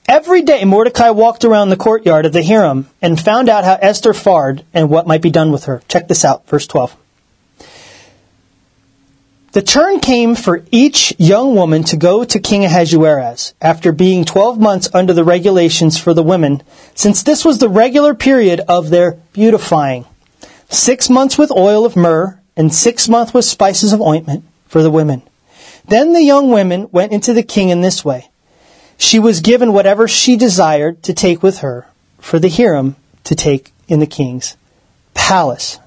Every 0.07 0.41
day 0.43 0.65
Mordecai 0.65 1.11
walked 1.11 1.45
around 1.45 1.71
the 1.71 1.77
courtyard 1.77 2.27
of 2.27 2.33
the 2.33 2.45
harem 2.45 2.89
and 3.03 3.21
found 3.21 3.49
out 3.49 3.65
how 3.65 3.77
Esther 3.83 4.15
fared 4.15 4.65
and 4.73 4.89
what 4.89 5.09
might 5.09 5.21
be 5.21 5.31
done 5.31 5.51
with 5.51 5.65
her. 5.65 5.83
Check 5.89 6.07
this 6.07 6.25
out, 6.25 6.47
verse 6.47 6.69
12. 6.69 6.95
The 9.51 9.63
turn 9.63 9.99
came 9.99 10.37
for 10.37 10.65
each 10.71 11.13
young 11.19 11.57
woman 11.57 11.83
to 11.85 11.97
go 11.97 12.23
to 12.23 12.39
King 12.39 12.65
Ahasuerus 12.65 13.53
after 13.61 13.91
being 13.91 14.25
12 14.25 14.61
months 14.61 14.89
under 14.95 15.13
the 15.13 15.25
regulations 15.25 15.99
for 15.99 16.15
the 16.15 16.23
women, 16.23 16.63
since 16.95 17.25
this 17.25 17.45
was 17.45 17.59
the 17.59 17.69
regular 17.69 18.15
period 18.15 18.61
of 18.69 18.91
their 18.91 19.19
beautifying. 19.33 20.05
Six 20.71 21.11
months 21.11 21.37
with 21.37 21.51
oil 21.51 21.85
of 21.85 21.97
myrrh 21.97 22.39
and 22.57 22.75
six 22.75 23.09
months 23.09 23.35
with 23.35 23.45
spices 23.45 23.93
of 23.93 24.01
ointment 24.01 24.45
for 24.67 24.83
the 24.83 24.91
women. 24.91 25.23
Then 25.87 26.13
the 26.13 26.23
young 26.23 26.51
women 26.51 26.89
went 26.93 27.13
into 27.13 27.33
the 27.33 27.43
king 27.43 27.69
in 27.69 27.81
this 27.81 28.05
way. 28.05 28.31
She 28.97 29.19
was 29.19 29.41
given 29.41 29.73
whatever 29.73 30.09
she 30.09 30.37
desired 30.37 31.03
to 31.03 31.13
take 31.13 31.43
with 31.43 31.59
her 31.59 31.89
for 32.21 32.39
the 32.39 32.49
harem 32.49 32.97
to 33.25 33.35
take 33.35 33.73
in 33.89 34.01
the 34.01 34.07
king's 34.07 34.57
palace. 35.15 35.79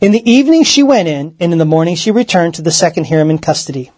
In 0.00 0.12
the 0.12 0.30
evening 0.30 0.64
she 0.64 0.82
went 0.82 1.08
in, 1.08 1.36
and 1.40 1.52
in 1.52 1.58
the 1.58 1.64
morning 1.64 1.94
she 1.94 2.10
returned 2.10 2.54
to 2.54 2.62
the 2.62 2.70
second 2.70 3.04
harem 3.04 3.30
in 3.30 3.38
custody, 3.38 3.90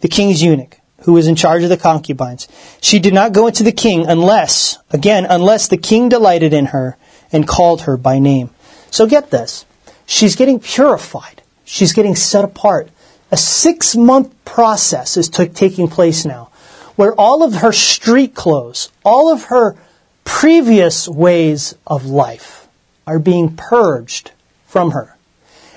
the 0.00 0.08
king's 0.08 0.42
eunuch, 0.42 0.78
who 1.02 1.12
was 1.12 1.26
in 1.26 1.36
charge 1.36 1.62
of 1.62 1.68
the 1.68 1.76
concubines. 1.76 2.48
She 2.80 2.98
did 2.98 3.12
not 3.12 3.32
go 3.32 3.46
into 3.46 3.62
the 3.62 3.72
king 3.72 4.06
unless, 4.06 4.78
again, 4.90 5.26
unless 5.28 5.68
the 5.68 5.76
king 5.76 6.08
delighted 6.08 6.52
in 6.52 6.66
her 6.66 6.96
and 7.32 7.48
called 7.48 7.82
her 7.82 7.96
by 7.96 8.18
name. 8.18 8.50
So 8.90 9.06
get 9.06 9.30
this. 9.30 9.64
She's 10.06 10.36
getting 10.36 10.60
purified. 10.60 11.42
She's 11.64 11.92
getting 11.92 12.14
set 12.14 12.44
apart. 12.44 12.88
A 13.30 13.36
six 13.36 13.96
month 13.96 14.32
process 14.44 15.16
is 15.16 15.28
t- 15.28 15.46
taking 15.46 15.88
place 15.88 16.24
now 16.24 16.50
where 16.96 17.14
all 17.14 17.42
of 17.42 17.56
her 17.56 17.72
street 17.72 18.34
clothes, 18.34 18.90
all 19.04 19.32
of 19.32 19.44
her 19.44 19.76
previous 20.24 21.08
ways 21.08 21.74
of 21.86 22.06
life 22.06 22.68
are 23.06 23.18
being 23.18 23.56
purged 23.56 24.30
from 24.66 24.92
her. 24.92 25.16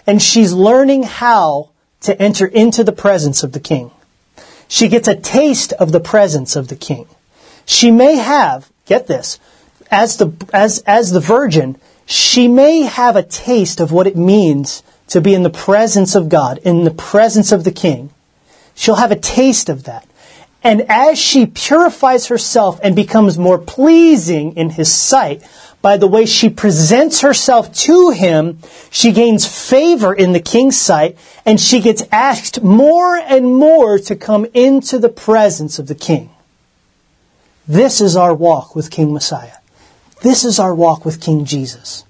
And 0.05 0.21
she's 0.21 0.53
learning 0.53 1.03
how 1.03 1.69
to 2.01 2.19
enter 2.21 2.45
into 2.45 2.83
the 2.83 2.91
presence 2.91 3.43
of 3.43 3.53
the 3.53 3.59
king. 3.59 3.91
She 4.67 4.87
gets 4.87 5.07
a 5.07 5.15
taste 5.15 5.73
of 5.73 5.91
the 5.91 5.99
presence 5.99 6.55
of 6.55 6.67
the 6.67 6.75
king. 6.75 7.07
She 7.65 7.91
may 7.91 8.17
have, 8.17 8.69
get 8.85 9.07
this, 9.07 9.39
as 9.89 10.17
the, 10.17 10.31
as, 10.53 10.83
as 10.85 11.11
the 11.11 11.19
virgin, 11.19 11.77
she 12.05 12.47
may 12.47 12.81
have 12.81 13.15
a 13.15 13.23
taste 13.23 13.79
of 13.79 13.91
what 13.91 14.07
it 14.07 14.15
means 14.15 14.83
to 15.07 15.21
be 15.21 15.33
in 15.33 15.43
the 15.43 15.49
presence 15.49 16.15
of 16.15 16.29
God, 16.29 16.59
in 16.59 16.83
the 16.83 16.91
presence 16.91 17.51
of 17.51 17.63
the 17.63 17.71
king. 17.71 18.11
She'll 18.75 18.95
have 18.95 19.11
a 19.11 19.15
taste 19.15 19.69
of 19.69 19.83
that. 19.83 20.07
And 20.63 20.81
as 20.89 21.19
she 21.19 21.45
purifies 21.45 22.27
herself 22.27 22.79
and 22.81 22.95
becomes 22.95 23.37
more 23.37 23.59
pleasing 23.59 24.55
in 24.57 24.71
his 24.71 24.91
sight, 24.91 25.43
by 25.81 25.97
the 25.97 26.07
way 26.07 26.25
she 26.25 26.49
presents 26.49 27.21
herself 27.21 27.71
to 27.73 28.09
him, 28.09 28.57
she 28.89 29.11
gains 29.11 29.45
favor 29.45 30.11
in 30.11 30.33
the 30.33 30.39
king's 30.39 30.81
sight, 30.81 31.15
and 31.45 31.61
she 31.61 31.79
gets 31.79 32.01
asked 32.11 32.63
more 32.63 33.15
and 33.15 33.55
more 33.55 33.99
to 33.99 34.15
come 34.15 34.47
into 34.55 34.97
the 34.97 35.09
presence 35.09 35.77
of 35.77 35.85
the 35.85 35.93
king. 35.93 36.31
This 37.67 38.01
is 38.01 38.15
our 38.15 38.33
walk 38.33 38.75
with 38.75 38.89
King 38.89 39.13
Messiah. 39.13 39.57
This 40.21 40.45
is 40.45 40.59
our 40.59 40.73
walk 40.73 41.05
with 41.05 41.21
King 41.21 41.45
Jesus. 41.45 42.03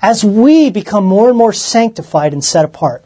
As 0.00 0.24
we 0.24 0.70
become 0.70 1.04
more 1.04 1.28
and 1.28 1.38
more 1.38 1.52
sanctified 1.52 2.32
and 2.32 2.44
set 2.44 2.64
apart, 2.64 3.04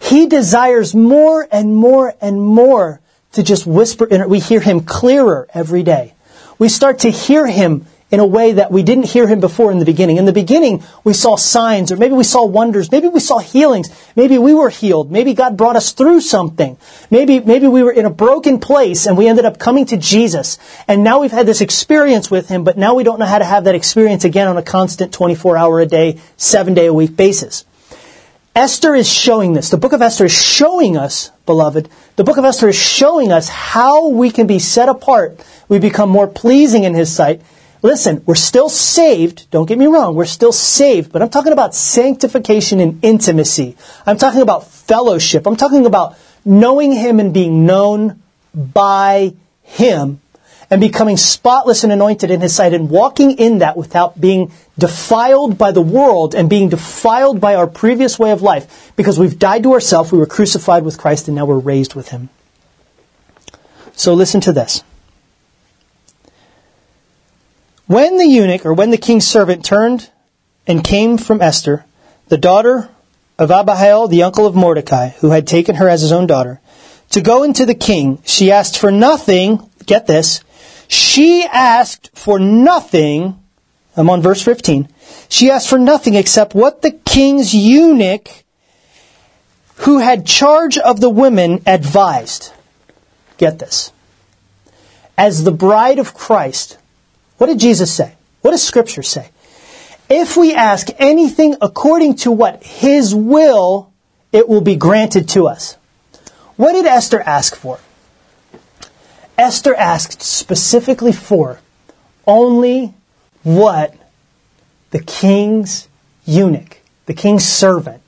He 0.00 0.26
desires 0.26 0.94
more 0.94 1.46
and 1.50 1.74
more 1.74 2.14
and 2.20 2.40
more 2.40 3.00
to 3.32 3.42
just 3.42 3.66
whisper 3.66 4.06
in 4.06 4.20
it. 4.20 4.28
We 4.28 4.40
hear 4.40 4.60
Him 4.60 4.80
clearer 4.80 5.46
every 5.52 5.82
day. 5.82 6.14
We 6.58 6.68
start 6.68 7.00
to 7.00 7.10
hear 7.10 7.46
Him 7.46 7.86
in 8.10 8.20
a 8.20 8.26
way 8.26 8.52
that 8.52 8.70
we 8.70 8.84
didn't 8.84 9.06
hear 9.06 9.26
him 9.26 9.40
before 9.40 9.72
in 9.72 9.80
the 9.80 9.84
beginning. 9.84 10.16
In 10.16 10.26
the 10.26 10.32
beginning, 10.32 10.84
we 11.02 11.12
saw 11.12 11.36
signs, 11.36 11.90
or 11.90 11.96
maybe 11.96 12.14
we 12.14 12.22
saw 12.22 12.44
wonders, 12.44 12.92
maybe 12.92 13.08
we 13.08 13.18
saw 13.18 13.38
healings, 13.38 13.90
maybe 14.14 14.38
we 14.38 14.54
were 14.54 14.70
healed, 14.70 15.10
maybe 15.10 15.34
God 15.34 15.56
brought 15.56 15.74
us 15.74 15.92
through 15.92 16.20
something, 16.20 16.78
maybe, 17.10 17.40
maybe 17.40 17.66
we 17.66 17.82
were 17.82 17.90
in 17.90 18.06
a 18.06 18.10
broken 18.10 18.60
place 18.60 19.06
and 19.06 19.18
we 19.18 19.26
ended 19.26 19.44
up 19.44 19.58
coming 19.58 19.86
to 19.86 19.96
Jesus, 19.96 20.56
and 20.86 21.02
now 21.02 21.20
we've 21.20 21.32
had 21.32 21.46
this 21.46 21.60
experience 21.60 22.30
with 22.30 22.48
him, 22.48 22.62
but 22.62 22.78
now 22.78 22.94
we 22.94 23.02
don't 23.02 23.18
know 23.18 23.26
how 23.26 23.38
to 23.38 23.44
have 23.44 23.64
that 23.64 23.74
experience 23.74 24.24
again 24.24 24.46
on 24.46 24.56
a 24.56 24.62
constant 24.62 25.12
24 25.12 25.56
hour 25.56 25.80
a 25.80 25.86
day, 25.86 26.20
7 26.36 26.74
day 26.74 26.86
a 26.86 26.94
week 26.94 27.16
basis. 27.16 27.64
Esther 28.54 28.94
is 28.94 29.06
showing 29.06 29.52
this. 29.52 29.68
The 29.68 29.76
book 29.76 29.92
of 29.92 30.00
Esther 30.00 30.24
is 30.24 30.32
showing 30.32 30.96
us, 30.96 31.30
beloved, 31.44 31.90
the 32.14 32.24
book 32.24 32.38
of 32.38 32.44
Esther 32.44 32.68
is 32.70 32.76
showing 32.76 33.30
us 33.30 33.50
how 33.50 34.08
we 34.08 34.30
can 34.30 34.46
be 34.46 34.58
set 34.58 34.88
apart. 34.88 35.44
We 35.68 35.78
become 35.78 36.08
more 36.08 36.26
pleasing 36.26 36.84
in 36.84 36.94
his 36.94 37.14
sight 37.14 37.42
Listen, 37.82 38.22
we're 38.26 38.34
still 38.34 38.68
saved. 38.68 39.50
Don't 39.50 39.66
get 39.66 39.78
me 39.78 39.86
wrong. 39.86 40.14
We're 40.14 40.24
still 40.24 40.52
saved, 40.52 41.12
but 41.12 41.22
I'm 41.22 41.28
talking 41.28 41.52
about 41.52 41.74
sanctification 41.74 42.80
and 42.80 43.04
intimacy. 43.04 43.76
I'm 44.06 44.16
talking 44.16 44.40
about 44.40 44.66
fellowship. 44.66 45.46
I'm 45.46 45.56
talking 45.56 45.86
about 45.86 46.16
knowing 46.44 46.92
Him 46.92 47.20
and 47.20 47.34
being 47.34 47.66
known 47.66 48.22
by 48.54 49.34
Him 49.62 50.20
and 50.70 50.80
becoming 50.80 51.16
spotless 51.16 51.84
and 51.84 51.92
anointed 51.92 52.30
in 52.30 52.40
His 52.40 52.54
sight 52.54 52.72
and 52.72 52.90
walking 52.90 53.38
in 53.38 53.58
that 53.58 53.76
without 53.76 54.20
being 54.20 54.52
defiled 54.78 55.58
by 55.58 55.70
the 55.72 55.82
world 55.82 56.34
and 56.34 56.50
being 56.50 56.68
defiled 56.68 57.40
by 57.40 57.54
our 57.54 57.66
previous 57.66 58.18
way 58.18 58.30
of 58.30 58.42
life 58.42 58.92
because 58.96 59.18
we've 59.18 59.38
died 59.38 59.62
to 59.62 59.72
ourselves, 59.72 60.10
we 60.10 60.18
were 60.18 60.26
crucified 60.26 60.82
with 60.82 60.98
Christ, 60.98 61.28
and 61.28 61.36
now 61.36 61.44
we're 61.44 61.58
raised 61.58 61.94
with 61.94 62.08
Him. 62.08 62.30
So 63.94 64.14
listen 64.14 64.40
to 64.42 64.52
this. 64.52 64.82
When 67.86 68.16
the 68.16 68.26
eunuch, 68.26 68.66
or 68.66 68.74
when 68.74 68.90
the 68.90 68.98
king's 68.98 69.26
servant 69.26 69.64
turned 69.64 70.10
and 70.66 70.82
came 70.82 71.18
from 71.18 71.40
Esther, 71.40 71.84
the 72.28 72.36
daughter 72.36 72.88
of 73.38 73.50
Abihail, 73.50 74.08
the 74.08 74.24
uncle 74.24 74.46
of 74.46 74.56
Mordecai, 74.56 75.10
who 75.20 75.30
had 75.30 75.46
taken 75.46 75.76
her 75.76 75.88
as 75.88 76.00
his 76.00 76.10
own 76.10 76.26
daughter, 76.26 76.60
to 77.10 77.20
go 77.20 77.44
into 77.44 77.64
the 77.64 77.74
king, 77.74 78.20
she 78.24 78.50
asked 78.50 78.76
for 78.76 78.90
nothing, 78.90 79.70
get 79.86 80.08
this, 80.08 80.42
she 80.88 81.44
asked 81.44 82.10
for 82.14 82.40
nothing, 82.40 83.38
I'm 83.96 84.10
on 84.10 84.20
verse 84.20 84.42
15, 84.42 84.88
she 85.28 85.50
asked 85.50 85.68
for 85.68 85.78
nothing 85.78 86.14
except 86.14 86.54
what 86.54 86.82
the 86.82 86.90
king's 86.90 87.54
eunuch, 87.54 88.28
who 89.80 89.98
had 89.98 90.26
charge 90.26 90.76
of 90.76 91.00
the 91.00 91.10
women, 91.10 91.62
advised. 91.66 92.52
Get 93.38 93.60
this. 93.60 93.92
As 95.16 95.44
the 95.44 95.52
bride 95.52 95.98
of 95.98 96.14
Christ, 96.14 96.78
what 97.38 97.46
did 97.46 97.58
Jesus 97.58 97.92
say? 97.92 98.14
What 98.42 98.52
does 98.52 98.62
Scripture 98.62 99.02
say? 99.02 99.30
If 100.08 100.36
we 100.36 100.54
ask 100.54 100.88
anything 100.98 101.56
according 101.60 102.16
to 102.16 102.32
what 102.32 102.62
His 102.62 103.14
will, 103.14 103.92
it 104.32 104.48
will 104.48 104.60
be 104.60 104.76
granted 104.76 105.28
to 105.30 105.48
us. 105.48 105.76
What 106.56 106.72
did 106.72 106.86
Esther 106.86 107.20
ask 107.20 107.54
for? 107.54 107.80
Esther 109.36 109.74
asked 109.74 110.22
specifically 110.22 111.12
for 111.12 111.60
only 112.26 112.94
what 113.42 113.94
the 114.90 115.00
king's 115.00 115.88
eunuch, 116.24 116.78
the 117.06 117.14
king's 117.14 117.44
servant, 117.44 118.02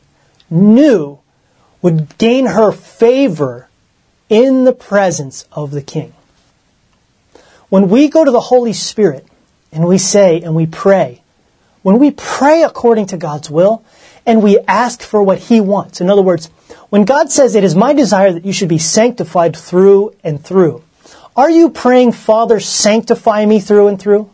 knew 0.48 1.18
would 1.82 2.16
gain 2.18 2.46
her 2.46 2.72
favor 2.72 3.68
in 4.28 4.64
the 4.64 4.72
presence 4.72 5.46
of 5.52 5.70
the 5.70 5.82
king. 5.82 6.14
When 7.68 7.88
we 7.88 8.08
go 8.08 8.24
to 8.24 8.30
the 8.30 8.40
Holy 8.40 8.72
Spirit 8.72 9.26
and 9.72 9.86
we 9.86 9.98
say 9.98 10.40
and 10.40 10.54
we 10.54 10.66
pray, 10.66 11.22
when 11.82 11.98
we 11.98 12.10
pray 12.10 12.62
according 12.62 13.06
to 13.06 13.16
God's 13.16 13.50
will 13.50 13.84
and 14.24 14.42
we 14.42 14.58
ask 14.66 15.02
for 15.02 15.22
what 15.22 15.38
He 15.38 15.60
wants, 15.60 16.00
in 16.00 16.10
other 16.10 16.22
words, 16.22 16.46
when 16.90 17.04
God 17.04 17.30
says, 17.30 17.54
It 17.54 17.64
is 17.64 17.74
my 17.74 17.92
desire 17.92 18.32
that 18.32 18.44
you 18.44 18.52
should 18.52 18.68
be 18.68 18.78
sanctified 18.78 19.56
through 19.56 20.14
and 20.24 20.42
through, 20.42 20.82
are 21.36 21.50
you 21.50 21.70
praying, 21.70 22.12
Father, 22.12 22.58
sanctify 22.58 23.46
me 23.46 23.60
through 23.60 23.88
and 23.88 24.00
through? 24.00 24.30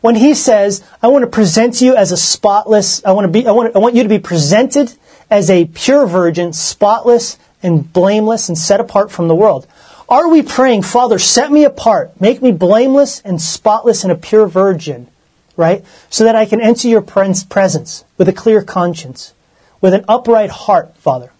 When 0.00 0.16
He 0.16 0.34
says, 0.34 0.84
I 1.02 1.08
want 1.08 1.22
to 1.22 1.30
present 1.30 1.80
you 1.80 1.96
as 1.96 2.12
a 2.12 2.16
spotless, 2.16 3.04
I 3.04 3.12
want 3.12 3.26
to 3.26 3.32
be, 3.32 3.46
I 3.46 3.52
want, 3.52 3.74
I 3.74 3.78
want 3.78 3.94
you 3.94 4.02
to 4.02 4.08
be 4.08 4.18
presented 4.18 4.92
as 5.30 5.48
a 5.48 5.66
pure 5.66 6.06
virgin, 6.06 6.52
spotless 6.52 7.38
and 7.62 7.92
blameless 7.92 8.48
and 8.48 8.58
set 8.58 8.80
apart 8.80 9.10
from 9.10 9.28
the 9.28 9.34
world. 9.34 9.66
Are 10.08 10.28
we 10.28 10.42
praying, 10.42 10.82
Father, 10.82 11.18
set 11.18 11.52
me 11.52 11.64
apart, 11.64 12.18
make 12.18 12.40
me 12.40 12.50
blameless 12.50 13.20
and 13.20 13.42
spotless 13.42 14.04
and 14.04 14.12
a 14.12 14.16
pure 14.16 14.46
virgin, 14.46 15.08
right? 15.54 15.84
So 16.08 16.24
that 16.24 16.34
I 16.34 16.46
can 16.46 16.62
enter 16.62 16.88
your 16.88 17.02
presence 17.02 18.04
with 18.16 18.28
a 18.28 18.32
clear 18.32 18.62
conscience, 18.62 19.34
with 19.82 19.92
an 19.92 20.06
upright 20.08 20.48
heart, 20.48 20.96
Father? 20.96 21.30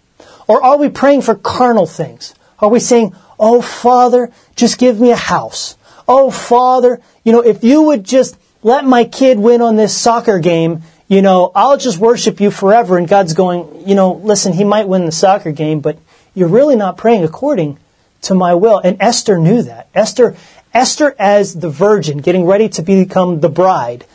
Or 0.47 0.63
are 0.63 0.77
we 0.77 0.89
praying 0.89 1.23
for 1.23 1.33
carnal 1.33 1.87
things? 1.87 2.35
Are 2.59 2.69
we 2.69 2.79
saying, 2.79 3.15
Oh, 3.39 3.61
Father, 3.61 4.31
just 4.55 4.77
give 4.77 4.99
me 4.99 5.11
a 5.11 5.15
house. 5.15 5.77
Oh, 6.07 6.29
Father, 6.29 6.99
you 7.23 7.31
know, 7.31 7.41
if 7.41 7.63
you 7.63 7.83
would 7.83 8.03
just 8.03 8.37
let 8.61 8.83
my 8.83 9.05
kid 9.05 9.39
win 9.39 9.61
on 9.61 9.77
this 9.77 9.95
soccer 9.95 10.39
game, 10.39 10.81
you 11.07 11.21
know, 11.21 11.51
I'll 11.55 11.77
just 11.77 11.97
worship 11.97 12.41
you 12.41 12.51
forever. 12.51 12.97
And 12.97 13.07
God's 13.07 13.33
going, 13.33 13.87
you 13.87 13.95
know, 13.95 14.13
listen, 14.13 14.53
he 14.53 14.63
might 14.65 14.87
win 14.87 15.05
the 15.05 15.11
soccer 15.11 15.51
game, 15.51 15.79
but 15.79 15.97
you're 16.35 16.49
really 16.49 16.75
not 16.75 16.97
praying 16.97 17.23
according 17.23 17.79
to 18.23 18.33
my 18.33 18.53
will. 18.53 18.79
And 18.79 18.97
Esther 18.99 19.37
knew 19.37 19.61
that. 19.63 19.89
Esther, 19.93 20.35
Esther 20.73 21.15
as 21.19 21.55
the 21.55 21.69
virgin, 21.69 22.19
getting 22.19 22.45
ready 22.45 22.69
to 22.69 22.81
become 22.81 23.39
the 23.39 23.49
bride, 23.49 24.05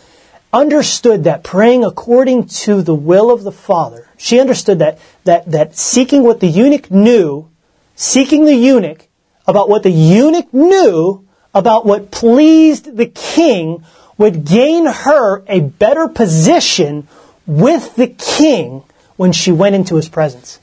understood 0.53 1.25
that 1.25 1.43
praying 1.43 1.85
according 1.85 2.47
to 2.47 2.83
the 2.83 2.95
will 2.95 3.31
of 3.31 3.43
the 3.43 3.53
Father, 3.53 4.09
she 4.17 4.41
understood 4.41 4.79
that, 4.79 4.99
that, 5.25 5.51
that 5.51 5.77
seeking 5.77 6.23
what 6.23 6.41
the 6.41 6.47
eunuch 6.47 6.91
knew, 6.91 7.49
seeking 7.97 8.45
the 8.45 8.55
eunuch 8.55 9.09
about 9.47 9.69
what 9.69 9.83
the 9.83 9.91
eunuch 9.91 10.53
knew 10.55 11.27
about 11.53 11.87
what 11.87 12.11
pleased 12.11 12.97
the 12.97 13.07
king 13.07 13.85
would 14.17 14.45
gain 14.45 14.87
her 14.87 15.43
a 15.49 15.61
better 15.61 16.09
position 16.09 17.07
with 17.47 17.95
the 17.97 18.09
king 18.09 18.83
when 19.17 19.33
she 19.33 19.53
went 19.53 19.75
into 19.75 19.97
his 19.97 20.09
presence. 20.09 20.59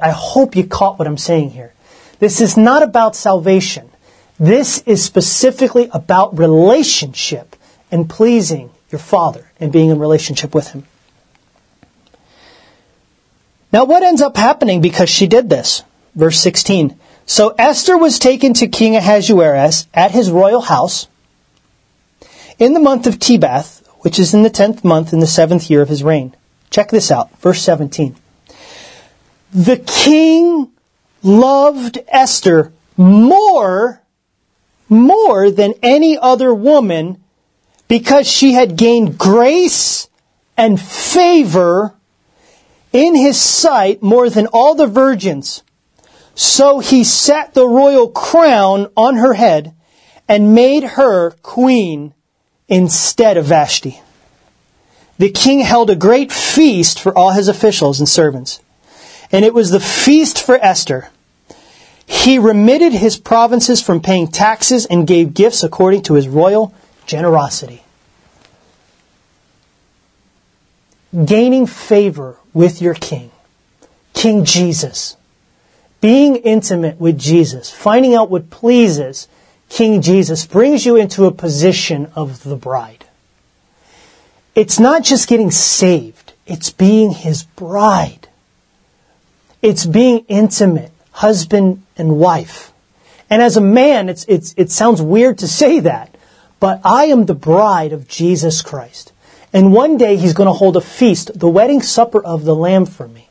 I 0.00 0.10
hope 0.10 0.56
you 0.56 0.66
caught 0.66 0.98
what 0.98 1.08
I'm 1.08 1.18
saying 1.18 1.50
here. 1.50 1.72
This 2.18 2.40
is 2.40 2.56
not 2.56 2.82
about 2.82 3.16
salvation. 3.16 3.90
This 4.38 4.82
is 4.86 5.04
specifically 5.04 5.88
about 5.92 6.38
relationship 6.38 7.56
and 7.90 8.08
pleasing 8.08 8.70
your 8.90 8.98
Father 8.98 9.50
and 9.58 9.72
being 9.72 9.90
in 9.90 9.98
relationship 9.98 10.54
with 10.54 10.68
Him. 10.68 10.86
Now, 13.72 13.84
what 13.84 14.02
ends 14.02 14.20
up 14.20 14.36
happening 14.36 14.80
because 14.80 15.08
she 15.08 15.26
did 15.26 15.48
this? 15.48 15.82
Verse 16.14 16.38
16. 16.38 16.98
So 17.24 17.54
Esther 17.58 17.96
was 17.96 18.18
taken 18.18 18.52
to 18.54 18.68
King 18.68 18.96
Ahasuerus 18.96 19.86
at 19.94 20.10
his 20.10 20.30
royal 20.30 20.60
house 20.60 21.08
in 22.58 22.74
the 22.74 22.80
month 22.80 23.06
of 23.06 23.18
Tebeth, 23.18 23.82
which 24.00 24.18
is 24.18 24.34
in 24.34 24.42
the 24.42 24.50
tenth 24.50 24.84
month 24.84 25.12
in 25.12 25.20
the 25.20 25.26
seventh 25.26 25.70
year 25.70 25.80
of 25.80 25.88
his 25.88 26.02
reign. 26.02 26.34
Check 26.70 26.90
this 26.90 27.10
out. 27.10 27.36
Verse 27.38 27.62
17. 27.62 28.16
The 29.52 29.76
king 29.76 30.72
loved 31.22 31.98
Esther 32.08 32.72
more, 32.96 34.00
more 34.88 35.50
than 35.50 35.74
any 35.82 36.16
other 36.16 36.54
woman 36.54 37.22
because 37.86 38.26
she 38.26 38.54
had 38.54 38.76
gained 38.76 39.18
grace 39.18 40.08
and 40.56 40.80
favor 40.80 41.94
in 42.94 43.14
his 43.14 43.38
sight 43.38 44.02
more 44.02 44.30
than 44.30 44.46
all 44.46 44.74
the 44.74 44.86
virgins. 44.86 45.62
So 46.34 46.78
he 46.78 47.04
set 47.04 47.52
the 47.52 47.68
royal 47.68 48.08
crown 48.08 48.86
on 48.96 49.16
her 49.16 49.34
head 49.34 49.74
and 50.26 50.54
made 50.54 50.82
her 50.82 51.32
queen 51.42 52.14
instead 52.68 53.36
of 53.36 53.44
Vashti. 53.44 54.00
The 55.18 55.30
king 55.30 55.60
held 55.60 55.90
a 55.90 55.96
great 55.96 56.32
feast 56.32 56.98
for 56.98 57.16
all 57.16 57.32
his 57.32 57.48
officials 57.48 57.98
and 57.98 58.08
servants 58.08 58.61
and 59.32 59.44
it 59.44 59.54
was 59.54 59.70
the 59.70 59.80
feast 59.80 60.40
for 60.40 60.56
Esther. 60.62 61.08
He 62.06 62.38
remitted 62.38 62.92
his 62.92 63.16
provinces 63.16 63.80
from 63.82 64.02
paying 64.02 64.28
taxes 64.28 64.84
and 64.86 65.06
gave 65.06 65.34
gifts 65.34 65.64
according 65.64 66.02
to 66.02 66.14
his 66.14 66.28
royal 66.28 66.74
generosity. 67.06 67.82
Gaining 71.24 71.66
favor 71.66 72.36
with 72.52 72.82
your 72.82 72.94
king, 72.94 73.30
King 74.12 74.44
Jesus, 74.44 75.16
being 76.00 76.36
intimate 76.36 77.00
with 77.00 77.18
Jesus, 77.18 77.70
finding 77.70 78.14
out 78.14 78.30
what 78.30 78.50
pleases 78.50 79.28
King 79.68 80.02
Jesus, 80.02 80.44
brings 80.44 80.84
you 80.84 80.96
into 80.96 81.24
a 81.24 81.32
position 81.32 82.12
of 82.14 82.42
the 82.42 82.56
bride. 82.56 83.06
It's 84.54 84.78
not 84.78 85.02
just 85.02 85.28
getting 85.28 85.50
saved, 85.50 86.34
it's 86.46 86.68
being 86.68 87.12
his 87.12 87.44
bride. 87.44 88.28
It's 89.62 89.86
being 89.86 90.24
intimate, 90.26 90.90
husband 91.12 91.84
and 91.96 92.18
wife. 92.18 92.72
And 93.30 93.40
as 93.40 93.56
a 93.56 93.60
man, 93.60 94.08
it's, 94.08 94.24
it's, 94.24 94.54
it 94.56 94.70
sounds 94.70 95.00
weird 95.00 95.38
to 95.38 95.48
say 95.48 95.80
that, 95.80 96.14
but 96.60 96.80
I 96.84 97.06
am 97.06 97.26
the 97.26 97.34
bride 97.34 97.92
of 97.92 98.08
Jesus 98.08 98.60
Christ. 98.60 99.12
And 99.52 99.72
one 99.72 99.96
day 99.96 100.16
he's 100.16 100.34
going 100.34 100.48
to 100.48 100.52
hold 100.52 100.76
a 100.76 100.80
feast, 100.80 101.38
the 101.38 101.48
wedding 101.48 101.80
supper 101.80 102.22
of 102.22 102.44
the 102.44 102.54
Lamb 102.54 102.86
for 102.86 103.06
me. 103.06 103.28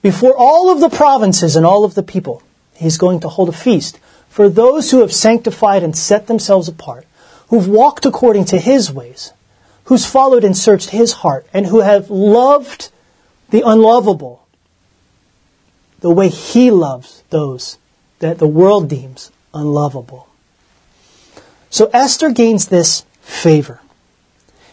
Before 0.00 0.34
all 0.36 0.70
of 0.70 0.80
the 0.80 0.88
provinces 0.88 1.56
and 1.56 1.66
all 1.66 1.84
of 1.84 1.94
the 1.94 2.02
people, 2.02 2.42
he's 2.74 2.96
going 2.96 3.20
to 3.20 3.28
hold 3.28 3.50
a 3.50 3.52
feast 3.52 3.98
for 4.28 4.48
those 4.48 4.90
who 4.90 5.00
have 5.00 5.12
sanctified 5.12 5.82
and 5.82 5.96
set 5.96 6.26
themselves 6.26 6.68
apart, 6.68 7.06
who've 7.48 7.68
walked 7.68 8.06
according 8.06 8.46
to 8.46 8.58
his 8.58 8.90
ways, 8.90 9.32
who's 9.84 10.06
followed 10.06 10.44
and 10.44 10.56
searched 10.56 10.90
his 10.90 11.12
heart, 11.12 11.46
and 11.52 11.66
who 11.66 11.80
have 11.80 12.08
loved 12.08 12.90
the 13.50 13.62
unlovable 13.66 14.46
the 16.00 16.10
way 16.10 16.28
he 16.28 16.70
loves 16.70 17.22
those 17.30 17.78
that 18.18 18.38
the 18.38 18.46
world 18.46 18.88
deems 18.88 19.30
unlovable. 19.54 20.28
So 21.70 21.88
Esther 21.92 22.30
gains 22.30 22.68
this 22.68 23.04
favor. 23.20 23.80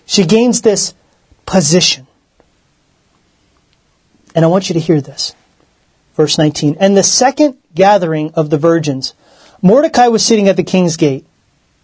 She 0.06 0.26
gains 0.26 0.62
this 0.62 0.94
position. 1.46 2.08
And 4.34 4.46
I 4.46 4.48
want 4.48 4.70
you 4.70 4.74
to 4.74 4.80
hear 4.80 5.02
this. 5.02 5.34
Verse 6.16 6.38
19. 6.38 6.78
And 6.80 6.98
the 6.98 7.04
second 7.04 7.58
gathering 7.76 8.32
of 8.34 8.50
the 8.50 8.58
virgins, 8.58 9.14
Mordecai 9.62 10.08
was 10.08 10.26
sitting 10.26 10.48
at 10.48 10.56
the 10.56 10.64
king's 10.64 10.98
gate. 10.98 11.26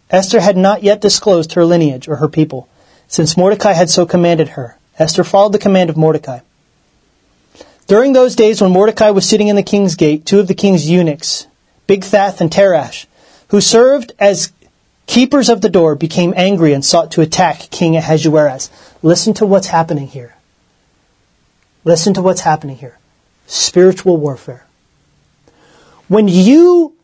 Esther 0.09 0.39
had 0.39 0.57
not 0.57 0.83
yet 0.83 1.01
disclosed 1.01 1.53
her 1.53 1.65
lineage 1.65 2.07
or 2.07 2.17
her 2.17 2.27
people, 2.27 2.67
since 3.07 3.37
Mordecai 3.37 3.73
had 3.73 3.89
so 3.89 4.05
commanded 4.05 4.49
her. 4.49 4.77
Esther 4.99 5.23
followed 5.23 5.53
the 5.53 5.59
command 5.59 5.89
of 5.89 5.97
Mordecai. 5.97 6.39
During 7.87 8.13
those 8.13 8.35
days 8.35 8.61
when 8.61 8.71
Mordecai 8.71 9.09
was 9.09 9.27
sitting 9.27 9.49
in 9.49 9.55
the 9.55 9.63
king's 9.63 9.95
gate, 9.95 10.25
two 10.25 10.39
of 10.39 10.47
the 10.47 10.53
king's 10.53 10.89
eunuchs, 10.89 11.47
Bigthan 11.87 12.39
and 12.39 12.49
Teresh, 12.49 13.05
who 13.49 13.59
served 13.59 14.13
as 14.19 14.53
keepers 15.05 15.49
of 15.49 15.61
the 15.61 15.69
door, 15.69 15.95
became 15.95 16.33
angry 16.37 16.73
and 16.73 16.83
sought 16.83 17.11
to 17.11 17.21
attack 17.21 17.69
King 17.71 17.97
Ahasuerus. 17.97 18.69
Listen 19.01 19.33
to 19.35 19.45
what's 19.45 19.67
happening 19.67 20.07
here. 20.07 20.35
Listen 21.83 22.13
to 22.13 22.21
what's 22.21 22.41
happening 22.41 22.77
here. 22.77 22.97
Spiritual 23.47 24.15
warfare. 24.17 24.65
When 26.07 26.29
you 26.29 26.95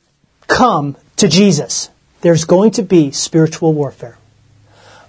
come 0.47 0.95
to 1.17 1.27
Jesus, 1.27 1.89
there's 2.21 2.45
going 2.45 2.71
to 2.71 2.83
be 2.83 3.11
spiritual 3.11 3.73
warfare. 3.73 4.17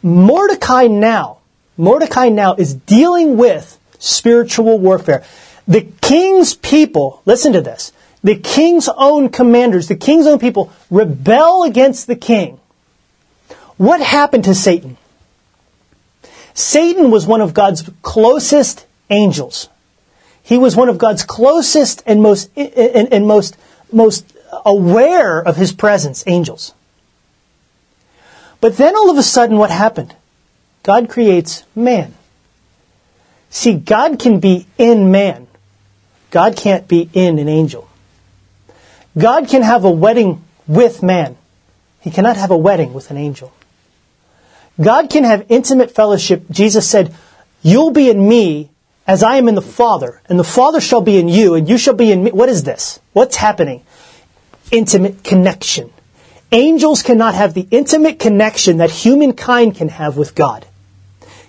Mordecai 0.02 0.88
now, 0.88 1.38
Mordecai 1.76 2.28
now 2.28 2.54
is 2.54 2.74
dealing 2.74 3.36
with 3.36 3.78
spiritual 4.00 4.78
warfare. 4.78 5.24
The 5.70 5.82
king's 6.00 6.52
people, 6.52 7.22
listen 7.26 7.52
to 7.52 7.60
this, 7.60 7.92
the 8.24 8.34
king's 8.34 8.88
own 8.88 9.28
commanders, 9.28 9.86
the 9.86 9.94
king's 9.94 10.26
own 10.26 10.40
people 10.40 10.72
rebel 10.90 11.62
against 11.62 12.08
the 12.08 12.16
king. 12.16 12.58
What 13.76 14.00
happened 14.00 14.44
to 14.44 14.54
Satan? 14.56 14.96
Satan 16.54 17.12
was 17.12 17.24
one 17.24 17.40
of 17.40 17.54
God's 17.54 17.88
closest 18.02 18.84
angels. 19.10 19.68
He 20.42 20.58
was 20.58 20.74
one 20.74 20.88
of 20.88 20.98
God's 20.98 21.22
closest 21.22 22.02
and 22.04 22.20
most 22.20 22.50
and, 22.56 23.12
and 23.12 23.28
most 23.28 23.56
most 23.92 24.26
aware 24.66 25.40
of 25.40 25.54
his 25.54 25.72
presence 25.72 26.24
angels. 26.26 26.74
But 28.60 28.76
then 28.76 28.96
all 28.96 29.08
of 29.08 29.18
a 29.18 29.22
sudden 29.22 29.56
what 29.56 29.70
happened? 29.70 30.16
God 30.82 31.08
creates 31.08 31.62
man. 31.76 32.14
See, 33.50 33.74
God 33.74 34.18
can 34.18 34.40
be 34.40 34.66
in 34.76 35.12
man. 35.12 35.46
God 36.30 36.56
can't 36.56 36.86
be 36.86 37.08
in 37.12 37.38
an 37.38 37.48
angel. 37.48 37.88
God 39.18 39.48
can 39.48 39.62
have 39.62 39.84
a 39.84 39.90
wedding 39.90 40.44
with 40.66 41.02
man. 41.02 41.36
He 42.00 42.10
cannot 42.10 42.36
have 42.36 42.50
a 42.50 42.56
wedding 42.56 42.92
with 42.92 43.10
an 43.10 43.16
angel. 43.16 43.52
God 44.80 45.10
can 45.10 45.24
have 45.24 45.46
intimate 45.48 45.90
fellowship. 45.90 46.44
Jesus 46.50 46.88
said, 46.88 47.14
You'll 47.62 47.90
be 47.90 48.08
in 48.08 48.26
me 48.26 48.70
as 49.06 49.22
I 49.22 49.36
am 49.36 49.48
in 49.48 49.56
the 49.56 49.62
Father, 49.62 50.22
and 50.28 50.38
the 50.38 50.44
Father 50.44 50.80
shall 50.80 51.00
be 51.00 51.18
in 51.18 51.28
you, 51.28 51.54
and 51.54 51.68
you 51.68 51.76
shall 51.76 51.94
be 51.94 52.12
in 52.12 52.22
me. 52.22 52.30
What 52.30 52.48
is 52.48 52.62
this? 52.62 53.00
What's 53.12 53.36
happening? 53.36 53.82
Intimate 54.70 55.24
connection. 55.24 55.92
Angels 56.52 57.02
cannot 57.02 57.34
have 57.34 57.52
the 57.52 57.66
intimate 57.70 58.18
connection 58.20 58.78
that 58.78 58.90
humankind 58.90 59.74
can 59.76 59.88
have 59.88 60.16
with 60.16 60.34
God. 60.34 60.64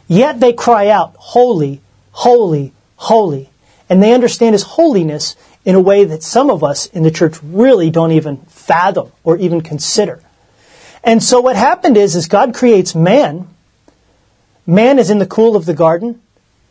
Yet 0.07 0.39
they 0.39 0.53
cry 0.53 0.89
out, 0.89 1.15
Holy, 1.17 1.81
holy, 2.11 2.73
holy 2.95 3.50
and 3.91 4.01
they 4.01 4.13
understand 4.13 4.53
his 4.53 4.63
holiness 4.63 5.35
in 5.65 5.75
a 5.75 5.79
way 5.81 6.05
that 6.05 6.23
some 6.23 6.49
of 6.49 6.63
us 6.63 6.85
in 6.87 7.03
the 7.03 7.11
church 7.11 7.35
really 7.43 7.89
don't 7.89 8.13
even 8.13 8.37
fathom 8.43 9.11
or 9.25 9.35
even 9.35 9.59
consider. 9.59 10.23
And 11.03 11.21
so 11.21 11.41
what 11.41 11.57
happened 11.57 11.97
is, 11.97 12.15
is 12.15 12.27
God 12.27 12.55
creates 12.55 12.95
man. 12.95 13.49
Man 14.65 14.97
is 14.97 15.09
in 15.09 15.19
the 15.19 15.25
cool 15.25 15.57
of 15.57 15.65
the 15.65 15.73
garden. 15.73 16.21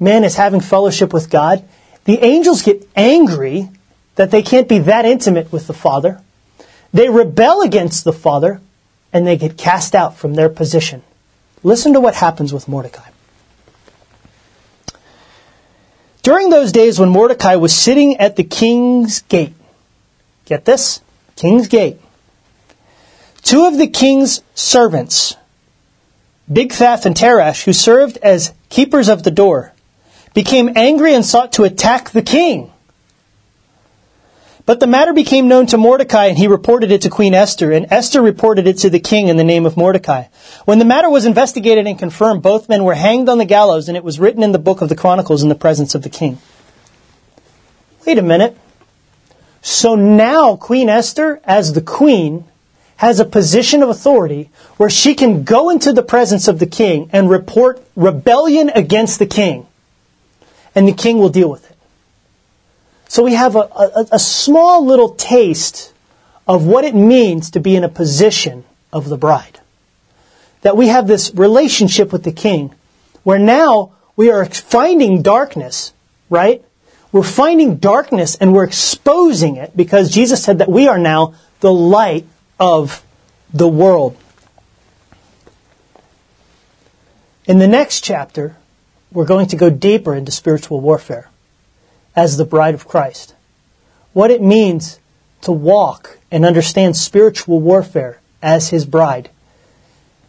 Man 0.00 0.24
is 0.24 0.36
having 0.36 0.62
fellowship 0.62 1.12
with 1.12 1.28
God. 1.28 1.62
The 2.04 2.24
angels 2.24 2.62
get 2.62 2.88
angry 2.96 3.68
that 4.14 4.30
they 4.30 4.40
can't 4.40 4.66
be 4.66 4.78
that 4.78 5.04
intimate 5.04 5.52
with 5.52 5.66
the 5.66 5.74
Father. 5.74 6.22
They 6.94 7.10
rebel 7.10 7.60
against 7.60 8.04
the 8.04 8.14
Father 8.14 8.62
and 9.12 9.26
they 9.26 9.36
get 9.36 9.58
cast 9.58 9.94
out 9.94 10.16
from 10.16 10.36
their 10.36 10.48
position. 10.48 11.02
Listen 11.62 11.92
to 11.92 12.00
what 12.00 12.14
happens 12.14 12.50
with 12.50 12.66
Mordecai. 12.66 13.10
During 16.30 16.50
those 16.50 16.70
days 16.70 17.00
when 17.00 17.08
Mordecai 17.08 17.56
was 17.56 17.74
sitting 17.74 18.18
at 18.18 18.36
the 18.36 18.44
king's 18.44 19.22
gate, 19.22 19.52
get 20.44 20.64
this? 20.64 21.00
King's 21.34 21.66
gate. 21.66 22.00
Two 23.42 23.66
of 23.66 23.76
the 23.76 23.88
king's 23.88 24.40
servants, 24.54 25.34
Bigthan 26.48 27.04
and 27.04 27.16
Teresh, 27.16 27.64
who 27.64 27.72
served 27.72 28.16
as 28.18 28.52
keepers 28.68 29.08
of 29.08 29.24
the 29.24 29.32
door, 29.32 29.72
became 30.32 30.70
angry 30.76 31.16
and 31.16 31.26
sought 31.26 31.52
to 31.54 31.64
attack 31.64 32.10
the 32.10 32.22
king. 32.22 32.70
But 34.70 34.78
the 34.78 34.86
matter 34.86 35.12
became 35.12 35.48
known 35.48 35.66
to 35.66 35.76
Mordecai, 35.76 36.26
and 36.26 36.38
he 36.38 36.46
reported 36.46 36.92
it 36.92 37.02
to 37.02 37.10
Queen 37.10 37.34
Esther, 37.34 37.72
and 37.72 37.88
Esther 37.90 38.22
reported 38.22 38.68
it 38.68 38.78
to 38.78 38.88
the 38.88 39.00
king 39.00 39.26
in 39.26 39.36
the 39.36 39.42
name 39.42 39.66
of 39.66 39.76
Mordecai. 39.76 40.26
When 40.64 40.78
the 40.78 40.84
matter 40.84 41.10
was 41.10 41.26
investigated 41.26 41.88
and 41.88 41.98
confirmed, 41.98 42.42
both 42.42 42.68
men 42.68 42.84
were 42.84 42.94
hanged 42.94 43.28
on 43.28 43.38
the 43.38 43.44
gallows, 43.44 43.88
and 43.88 43.96
it 43.96 44.04
was 44.04 44.20
written 44.20 44.44
in 44.44 44.52
the 44.52 44.60
book 44.60 44.80
of 44.80 44.88
the 44.88 44.94
Chronicles 44.94 45.42
in 45.42 45.48
the 45.48 45.56
presence 45.56 45.96
of 45.96 46.02
the 46.02 46.08
king. 46.08 46.38
Wait 48.06 48.16
a 48.16 48.22
minute. 48.22 48.56
So 49.60 49.96
now 49.96 50.54
Queen 50.54 50.88
Esther, 50.88 51.40
as 51.42 51.72
the 51.72 51.82
queen, 51.82 52.44
has 52.98 53.18
a 53.18 53.24
position 53.24 53.82
of 53.82 53.88
authority 53.88 54.50
where 54.76 54.88
she 54.88 55.16
can 55.16 55.42
go 55.42 55.68
into 55.68 55.92
the 55.92 56.04
presence 56.04 56.46
of 56.46 56.60
the 56.60 56.66
king 56.66 57.10
and 57.12 57.28
report 57.28 57.84
rebellion 57.96 58.70
against 58.76 59.18
the 59.18 59.26
king, 59.26 59.66
and 60.76 60.86
the 60.86 60.92
king 60.92 61.18
will 61.18 61.28
deal 61.28 61.50
with 61.50 61.68
it. 61.68 61.69
So 63.10 63.24
we 63.24 63.34
have 63.34 63.56
a, 63.56 63.58
a, 63.58 64.06
a 64.12 64.18
small 64.20 64.86
little 64.86 65.08
taste 65.08 65.92
of 66.46 66.64
what 66.64 66.84
it 66.84 66.94
means 66.94 67.50
to 67.50 67.58
be 67.58 67.74
in 67.74 67.82
a 67.82 67.88
position 67.88 68.62
of 68.92 69.08
the 69.08 69.16
bride. 69.16 69.58
That 70.62 70.76
we 70.76 70.86
have 70.86 71.08
this 71.08 71.34
relationship 71.34 72.12
with 72.12 72.22
the 72.22 72.30
king 72.30 72.72
where 73.24 73.40
now 73.40 73.94
we 74.14 74.30
are 74.30 74.44
finding 74.44 75.22
darkness, 75.22 75.92
right? 76.28 76.64
We're 77.10 77.24
finding 77.24 77.78
darkness 77.78 78.36
and 78.36 78.52
we're 78.52 78.62
exposing 78.62 79.56
it 79.56 79.76
because 79.76 80.12
Jesus 80.12 80.44
said 80.44 80.58
that 80.58 80.68
we 80.68 80.86
are 80.86 80.98
now 80.98 81.34
the 81.58 81.72
light 81.72 82.26
of 82.60 83.04
the 83.52 83.66
world. 83.66 84.16
In 87.44 87.58
the 87.58 87.66
next 87.66 88.04
chapter, 88.04 88.56
we're 89.10 89.26
going 89.26 89.48
to 89.48 89.56
go 89.56 89.68
deeper 89.68 90.14
into 90.14 90.30
spiritual 90.30 90.80
warfare 90.80 91.28
as 92.16 92.36
the 92.36 92.44
bride 92.44 92.74
of 92.74 92.88
Christ. 92.88 93.34
What 94.12 94.30
it 94.30 94.42
means 94.42 94.98
to 95.42 95.52
walk 95.52 96.18
and 96.30 96.44
understand 96.44 96.96
spiritual 96.96 97.60
warfare 97.60 98.20
as 98.42 98.70
his 98.70 98.84
bride. 98.84 99.30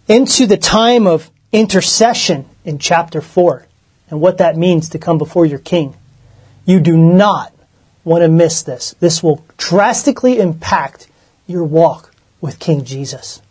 Into 0.08 0.46
the 0.46 0.58
time 0.58 1.08
of 1.08 1.30
intercession 1.52 2.46
in 2.64 2.80
chapter 2.80 3.22
4 3.22 3.66
and 4.10 4.22
what 4.22 4.38
that 4.38 4.58
means 4.58 4.90
to 4.90 5.00
come 5.00 5.18
before 5.18 5.46
your 5.46 5.60
king. 5.60 5.96
You 6.66 6.80
do 6.80 6.96
not 6.98 7.54
want 8.04 8.24
to 8.24 8.30
miss 8.30 8.62
this. 8.62 8.96
This 9.00 9.22
will 9.22 9.46
drastically 9.58 10.40
impact 10.40 11.08
your 11.48 11.64
walk 11.64 12.14
with 12.40 12.60
King 12.60 12.84
Jesus. 12.84 13.42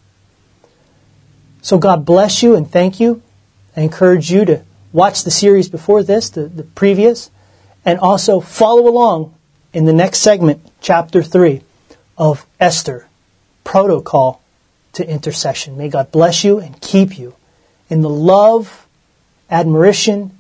So 1.63 1.79
God 1.79 2.05
bless 2.05 2.43
you 2.43 2.55
and 2.55 2.71
thank 2.71 3.01
you. 3.01 3.23
I 3.77 3.83
encourage 3.83 4.31
you 4.31 4.45
to 4.47 4.65
watch 4.93 5.25
the 5.25 5.31
series 5.31 5.69
before 5.69 6.03
this, 6.03 6.31
the, 6.31 6.43
the 6.43 6.63
previous, 6.63 7.31
and 7.85 7.99
also 7.99 8.41
follow 8.41 8.89
along 8.89 9.35
in 9.73 9.85
the 9.85 9.93
next 9.93 10.19
segment, 10.19 10.61
chapter 10.81 11.23
3 11.23 11.63
of 12.19 12.47
Esther, 12.59 13.07
Protocol 13.65 14.43
to 14.93 15.09
Intercession. 15.09 15.77
May 15.77 15.89
God 15.89 16.11
bless 16.11 16.45
you 16.45 16.59
and 16.59 16.81
keep 16.81 17.19
you 17.19 17.35
in 17.89 18.03
the 18.03 18.11
love, 18.11 18.87
admiration, 19.51 20.39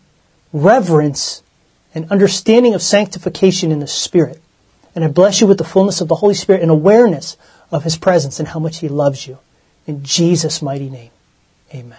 reverence, 0.52 1.42
and 1.94 2.10
understanding 2.10 2.74
of 2.74 2.82
sanctification 2.82 3.72
in 3.72 3.80
the 3.80 3.86
Spirit. 3.86 4.40
And 4.94 5.04
I 5.04 5.08
bless 5.08 5.40
you 5.40 5.46
with 5.46 5.58
the 5.58 5.64
fullness 5.64 6.00
of 6.00 6.08
the 6.08 6.16
Holy 6.16 6.34
Spirit 6.34 6.62
and 6.62 6.70
awareness 6.70 7.36
of 7.70 7.84
His 7.84 7.96
presence 7.96 8.38
and 8.38 8.48
how 8.48 8.58
much 8.58 8.78
He 8.78 8.88
loves 8.88 9.26
you. 9.26 9.38
In 9.86 10.02
Jesus' 10.02 10.60
mighty 10.60 10.90
name, 10.90 11.10
amen. 11.74 11.98